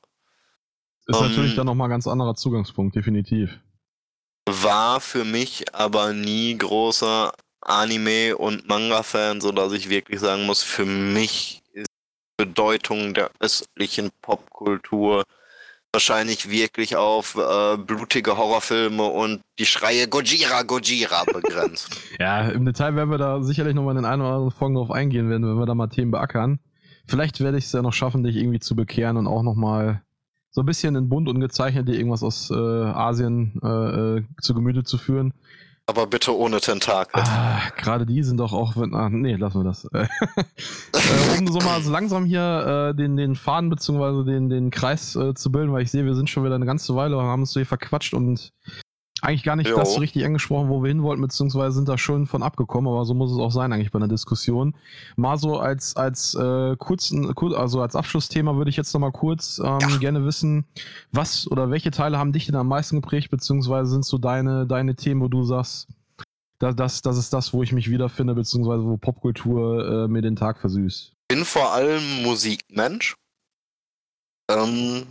[1.06, 3.58] Ist ähm, natürlich dann nochmal ein ganz anderer Zugangspunkt, definitiv.
[4.46, 10.86] War für mich aber nie großer Anime- und Manga-Fan, sodass ich wirklich sagen muss, für
[10.86, 11.62] mich
[12.40, 15.24] Bedeutung der östlichen Popkultur
[15.92, 21.90] wahrscheinlich wirklich auf äh, blutige Horrorfilme und die Schreie Gojira, Gojira begrenzt.
[22.18, 24.90] ja, im Detail werden wir da sicherlich nochmal in den einen oder anderen Folgen drauf
[24.90, 26.60] eingehen, wenn, wenn wir da mal Themen beackern.
[27.06, 30.02] Vielleicht werde ich es ja noch schaffen, dich irgendwie zu bekehren und auch nochmal
[30.50, 34.54] so ein bisschen in bunt und gezeichnet dir irgendwas aus äh, Asien äh, äh zu
[34.54, 35.34] Gemüte zu führen.
[35.90, 37.20] Aber bitte ohne Tentakel.
[37.20, 38.76] Ah, Gerade die sind doch auch.
[38.76, 39.84] Ah, nee, lassen wir das.
[39.92, 40.06] äh,
[41.36, 44.24] um so mal so langsam hier äh, den, den Faden bzw.
[44.24, 46.94] Den, den Kreis äh, zu bilden, weil ich sehe, wir sind schon wieder eine ganze
[46.94, 48.52] Weile, haben uns so hier verquatscht und
[49.22, 49.76] eigentlich gar nicht jo.
[49.76, 53.04] das so richtig angesprochen, wo wir hin wollten, beziehungsweise sind da schon von abgekommen, aber
[53.04, 54.74] so muss es auch sein eigentlich bei einer Diskussion.
[55.16, 59.78] Mal so als, als äh, kurzen, also als Abschlussthema würde ich jetzt nochmal kurz ähm,
[59.80, 59.96] ja.
[59.98, 60.64] gerne wissen,
[61.12, 64.94] was oder welche Teile haben dich denn am meisten geprägt, beziehungsweise sind so deine, deine
[64.94, 65.88] Themen, wo du sagst,
[66.58, 70.36] das, das, das ist das, wo ich mich wiederfinde, beziehungsweise wo Popkultur äh, mir den
[70.36, 71.12] Tag versüßt.
[71.12, 73.16] Ich bin vor allem Musikmensch.
[74.50, 75.06] Ähm,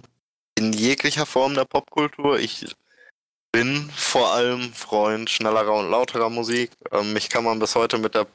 [0.59, 2.39] in jeglicher Form der Popkultur.
[2.39, 2.75] Ich
[3.51, 6.71] bin vor allem Freund schnellerer und lauterer Musik.
[6.91, 8.27] Ähm, mich kann man bis heute mit der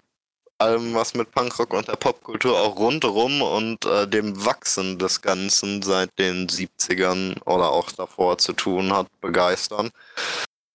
[0.59, 5.83] allem, was mit Punkrock und der Popkultur auch rundherum und äh, dem Wachsen des Ganzen
[5.83, 9.91] seit den 70ern oder auch davor zu tun hat, begeistern.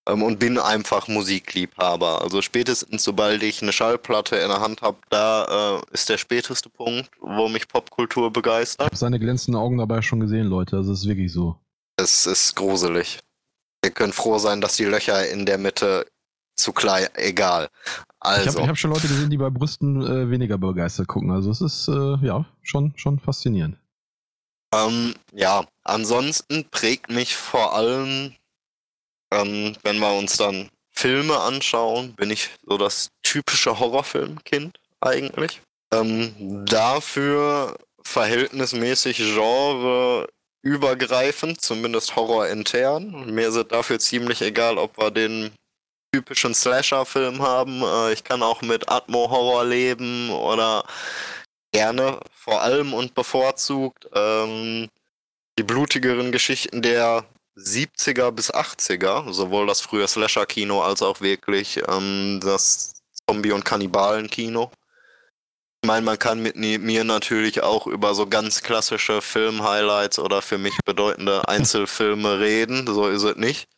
[0.08, 2.22] Ähm, und bin einfach Musikliebhaber.
[2.22, 6.70] Also spätestens sobald ich eine Schallplatte in der Hand habe, da äh, ist der späteste
[6.70, 8.82] Punkt, wo mich Popkultur begeistert.
[8.82, 10.78] Ich habe seine glänzenden Augen dabei schon gesehen, Leute.
[10.78, 11.58] Das ist wirklich so.
[11.98, 13.20] Es ist gruselig.
[13.84, 16.06] Ihr könnt froh sein, dass die Löcher in der Mitte
[16.56, 17.70] zu klein, egal.
[18.20, 18.50] Also.
[18.50, 21.32] Ich habe hab schon Leute gesehen, die bei Brüsten äh, weniger begeistert gucken.
[21.32, 23.78] Also es ist äh, ja schon, schon faszinierend.
[24.74, 28.34] Ähm, ja, ansonsten prägt mich vor allem
[29.32, 35.62] Ähm, wenn wir uns dann Filme anschauen, bin ich so das typische Horrorfilmkind eigentlich.
[35.94, 40.28] Ähm, dafür verhältnismäßig Genre
[40.62, 43.34] übergreifend, zumindest Horror intern.
[43.34, 45.52] Mir ist dafür ziemlich egal, ob wir den
[46.12, 47.82] typischen Slasher-Film haben.
[47.84, 50.84] Äh, ich kann auch mit Atmo-Horror leben oder
[51.72, 54.90] gerne, vor allem und bevorzugt, ähm,
[55.58, 57.26] die blutigeren Geschichten der
[57.58, 62.94] 70er bis 80er, sowohl das frühe Slasher-Kino als auch wirklich ähm, das
[63.28, 64.72] Zombie- und Kannibalen-Kino.
[65.82, 70.58] Ich meine, man kann mit mir natürlich auch über so ganz klassische Film-Highlights oder für
[70.58, 73.70] mich bedeutende Einzelfilme reden, so ist es nicht.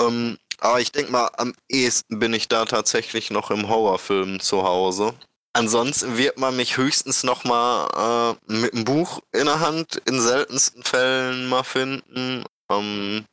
[0.00, 4.64] Ähm, aber ich denke mal, am ehesten bin ich da tatsächlich noch im Horrorfilm zu
[4.64, 5.14] Hause.
[5.54, 10.20] Ansonsten wird man mich höchstens noch mal äh, mit einem Buch in der Hand in
[10.20, 12.44] seltensten Fällen mal finden.
[12.70, 13.26] Ähm,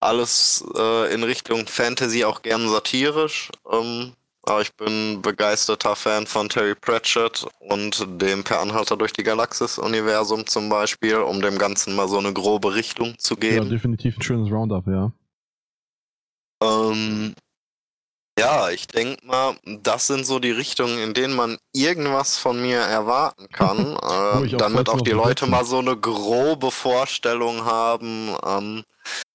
[0.00, 3.50] alles äh, in Richtung Fantasy, auch gern satirisch.
[3.70, 4.12] Ähm,
[4.48, 10.46] aber ich bin begeisterter Fan von Terry Pratchett und dem Per Anhalter durch die Galaxis-Universum
[10.46, 13.64] zum Beispiel, um dem Ganzen mal so eine grobe Richtung zu geben.
[13.66, 15.12] Ja, definitiv ein schönes Roundup, ja.
[16.62, 17.34] Ähm,
[18.38, 22.78] ja, ich denke mal, das sind so die Richtungen, in denen man irgendwas von mir
[22.78, 28.84] erwarten kann, äh, auch damit auch die Leute mal so eine grobe Vorstellung haben, ähm,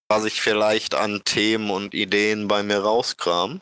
[0.10, 3.62] was ich vielleicht an Themen und Ideen bei mir rauskram.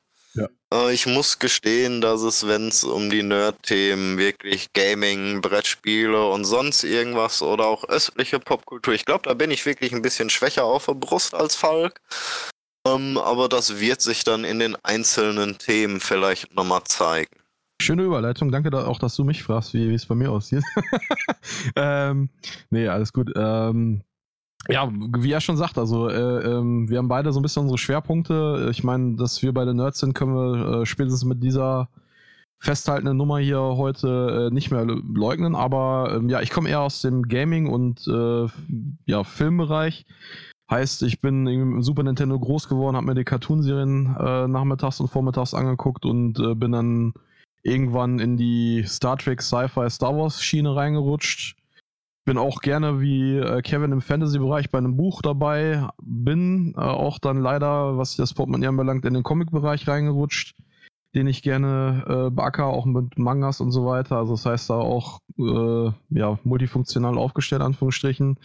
[0.73, 6.45] Äh, ich muss gestehen, dass es, wenn es um die Nerd-Themen wirklich Gaming, Brettspiele und
[6.45, 10.65] sonst irgendwas oder auch östliche Popkultur, ich glaube, da bin ich wirklich ein bisschen schwächer
[10.65, 12.01] auf der Brust als Falk.
[12.87, 17.35] Ähm, aber das wird sich dann in den einzelnen Themen vielleicht nochmal zeigen.
[17.81, 20.63] Schöne Überleitung, danke da auch, dass du mich fragst, wie es bei mir aussieht.
[21.75, 22.29] ähm,
[22.69, 23.31] nee, alles gut.
[23.35, 24.03] Ähm,
[24.69, 26.13] ja, wie er schon sagt, also äh,
[26.45, 28.67] ähm, wir haben beide so ein bisschen unsere Schwerpunkte.
[28.71, 31.89] Ich meine, dass wir beide Nerds sind, können wir äh, spätestens mit dieser
[32.59, 35.55] festhaltenden Nummer hier heute äh, nicht mehr leugnen.
[35.55, 38.47] Aber ähm, ja, ich komme eher aus dem Gaming- und äh,
[39.05, 40.05] ja, Filmbereich.
[40.69, 45.09] Heißt, ich bin im Super Nintendo groß geworden, habe mir die Cartoonserien äh, nachmittags und
[45.09, 47.13] vormittags angeguckt und äh, bin dann
[47.63, 51.57] irgendwann in die Star Trek, Sci-Fi, Star Wars Schiene reingerutscht.
[52.31, 55.89] Bin auch gerne wie äh, Kevin im Fantasy-Bereich bei einem Buch dabei.
[56.01, 60.55] Bin äh, auch dann leider, was das Portemonnaie anbelangt, in den Comic-Bereich reingerutscht,
[61.13, 64.15] den ich gerne äh, beacker, auch mit Mangas und so weiter.
[64.15, 68.39] Also das heißt da auch äh, ja, multifunktional aufgestellt, Anführungsstrichen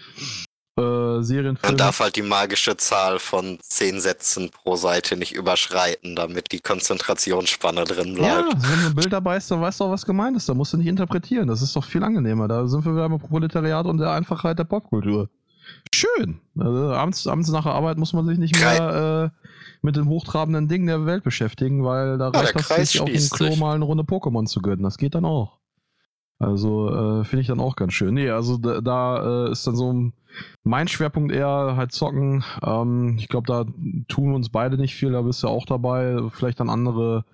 [0.77, 1.73] äh, Serienfilme.
[1.73, 6.61] Man darf halt die magische Zahl von zehn Sätzen pro Seite nicht überschreiten, damit die
[6.61, 8.53] Konzentrationsspanne drin bleibt.
[8.53, 10.49] Ja, wenn du ein Bild dabei ist, dann weißt du auch, was gemeint ist.
[10.49, 11.49] Da musst du nicht interpretieren.
[11.49, 12.49] Das ist doch viel angenehmer.
[12.49, 15.29] Da sind wir wieder beim Proletariat und der Einfachheit der Popkultur.
[15.93, 16.41] Schön.
[16.59, 19.49] Also, abends, abends nach der Arbeit muss man sich nicht mehr äh,
[19.83, 23.31] mit den hochtrabenden Dingen der Welt beschäftigen, weil da ja, reicht das sich auf dem
[23.31, 24.83] Klo mal eine Runde Pokémon zu gönnen.
[24.83, 25.56] Das geht dann auch.
[26.39, 28.15] Also äh, finde ich dann auch ganz schön.
[28.15, 30.13] Nee, also da, da äh, ist dann so
[30.65, 32.45] mein Schwerpunkt eher halt zocken.
[32.63, 33.65] Ähm, ich glaube, da
[34.09, 36.19] tun wir uns beide nicht viel, da bist du ja auch dabei.
[36.31, 37.25] Vielleicht dann andere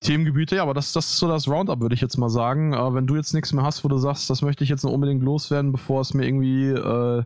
[0.00, 2.72] Themengebiete, ja, aber das, das ist so das Roundup, würde ich jetzt mal sagen.
[2.72, 4.92] Äh, wenn du jetzt nichts mehr hast, wo du sagst, das möchte ich jetzt noch
[4.92, 7.24] unbedingt loswerden, bevor es mir irgendwie äh,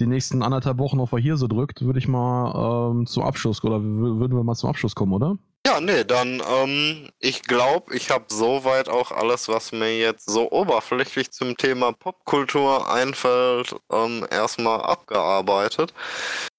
[0.00, 3.82] die nächsten anderthalb Wochen auf der Hirse drückt, würde ich mal ähm, zum Abschluss oder
[3.82, 5.36] würden wir mal zum Abschluss kommen, oder?
[5.72, 10.50] Ja, nee, dann, ähm, ich glaube, ich habe soweit auch alles, was mir jetzt so
[10.50, 15.94] oberflächlich zum Thema Popkultur einfällt, ähm, erstmal abgearbeitet.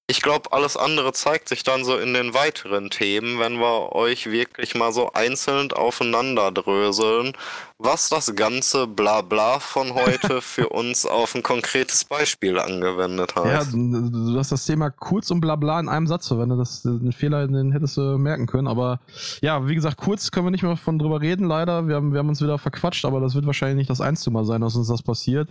[0.07, 4.29] Ich glaube, alles andere zeigt sich dann so in den weiteren Themen, wenn wir euch
[4.29, 7.31] wirklich mal so einzeln aufeinander dröseln,
[7.77, 13.45] was das ganze Blabla von heute für uns auf ein konkretes Beispiel angewendet hat.
[13.45, 16.59] Ja, du hast das Thema kurz und Blabla in einem Satz verwendet.
[16.59, 18.67] Das ist ein Fehler, den hättest du merken können.
[18.67, 18.99] Aber
[19.41, 21.87] ja, wie gesagt, kurz können wir nicht mehr von drüber reden, leider.
[21.87, 24.43] Wir haben, wir haben uns wieder verquatscht, aber das wird wahrscheinlich nicht das einzige Mal
[24.43, 25.47] sein, dass uns das passiert.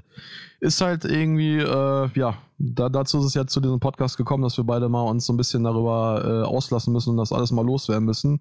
[0.63, 4.57] Ist halt irgendwie, äh, ja, da, dazu ist es ja zu diesem Podcast gekommen, dass
[4.57, 7.67] wir beide mal uns so ein bisschen darüber äh, auslassen müssen und das alles mal
[7.67, 8.39] loswerden müssen.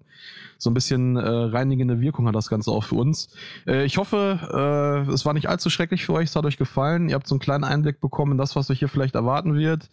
[0.56, 3.34] So ein bisschen äh, reinigende Wirkung hat das Ganze auch für uns.
[3.66, 4.38] Äh, ich hoffe,
[5.08, 7.08] äh, es war nicht allzu schrecklich für euch, es hat euch gefallen.
[7.08, 9.90] Ihr habt so einen kleinen Einblick bekommen in das, was euch hier vielleicht erwarten wird.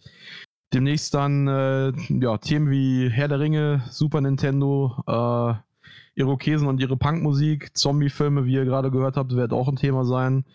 [0.71, 5.55] Demnächst dann äh, ja, Themen wie Herr der Ringe, Super Nintendo, äh,
[6.13, 10.45] Irokesen und ihre Punkmusik, Zombie-Filme, wie ihr gerade gehört habt, wird auch ein Thema sein.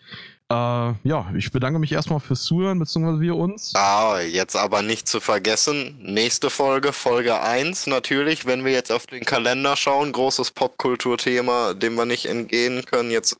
[0.51, 3.73] Äh, ja, ich bedanke mich erstmal fürs Zuhören, beziehungsweise wir uns.
[3.75, 9.07] Ah, jetzt aber nicht zu vergessen, nächste Folge, Folge 1 natürlich, wenn wir jetzt auf
[9.07, 13.37] den Kalender schauen, großes Popkulturthema, dem wir nicht entgehen können, jetzt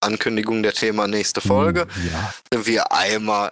[0.00, 2.32] Ankündigung der Thema nächste Folge, ja.
[2.52, 3.50] sind wir einmal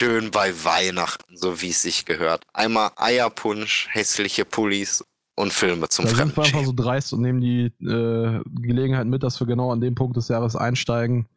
[0.00, 2.42] schön bei Weihnachten, so wie es sich gehört.
[2.52, 5.04] Einmal Eierpunsch, hässliche Pullis
[5.36, 9.22] und Filme zum Da sind wir einfach so dreist und nehmen die äh, Gelegenheit mit,
[9.22, 11.28] dass wir genau an dem Punkt des Jahres einsteigen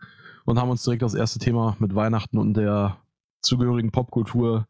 [0.45, 2.97] und haben uns direkt das erste Thema mit Weihnachten und der
[3.41, 4.67] zugehörigen Popkultur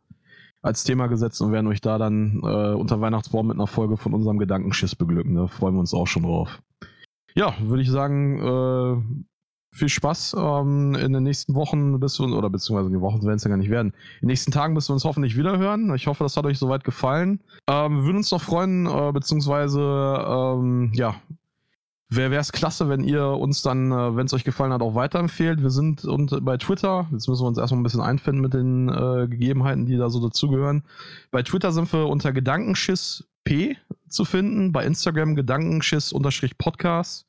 [0.62, 4.14] als Thema gesetzt und werden euch da dann äh, unter Weihnachtsbaum mit einer Folge von
[4.14, 5.36] unserem Gedankenschiss beglücken.
[5.36, 6.60] Da freuen wir uns auch schon drauf.
[7.36, 12.50] Ja, würde ich sagen, äh, viel Spaß ähm, in den nächsten Wochen, bis wir, oder
[12.50, 13.90] beziehungsweise die Wochen werden es ja gar nicht werden.
[13.90, 15.94] In den nächsten Tagen müssen wir uns hoffentlich wieder hören.
[15.96, 17.42] Ich hoffe, das hat euch soweit gefallen.
[17.68, 21.16] Ähm, wir würden uns noch freuen, äh, beziehungsweise ähm, ja,
[22.10, 25.64] Wäre es klasse, wenn ihr uns dann, äh, wenn es euch gefallen hat, auch weiterempfehlt.
[25.64, 28.90] Wir sind und bei Twitter, jetzt müssen wir uns erstmal ein bisschen einfinden mit den
[28.90, 30.84] äh, Gegebenheiten, die da so dazugehören.
[31.32, 33.76] Bei Twitter sind wir unter Gedankenschiss P
[34.08, 37.26] zu finden, bei Instagram Gedankenschiss-Podcast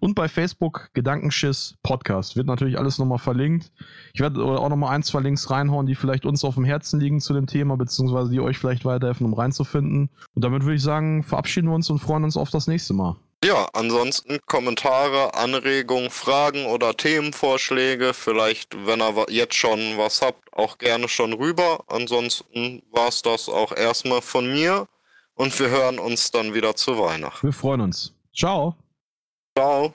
[0.00, 2.36] und bei Facebook Gedankenschiss Podcast.
[2.36, 3.72] Wird natürlich alles nochmal verlinkt.
[4.14, 7.20] Ich werde auch nochmal ein, zwei Links reinhauen, die vielleicht uns auf dem Herzen liegen
[7.20, 10.10] zu dem Thema, beziehungsweise die euch vielleicht weiterhelfen, um reinzufinden.
[10.34, 13.16] Und damit würde ich sagen, verabschieden wir uns und freuen uns auf das nächste Mal.
[13.42, 18.12] Ja, ansonsten Kommentare, Anregungen, Fragen oder Themenvorschläge.
[18.12, 21.82] Vielleicht, wenn ihr jetzt schon was habt, auch gerne schon rüber.
[21.86, 24.86] Ansonsten war es das auch erstmal von mir.
[25.34, 27.46] Und wir hören uns dann wieder zu Weihnachten.
[27.46, 28.12] Wir freuen uns.
[28.34, 28.76] Ciao.
[29.56, 29.94] Ciao.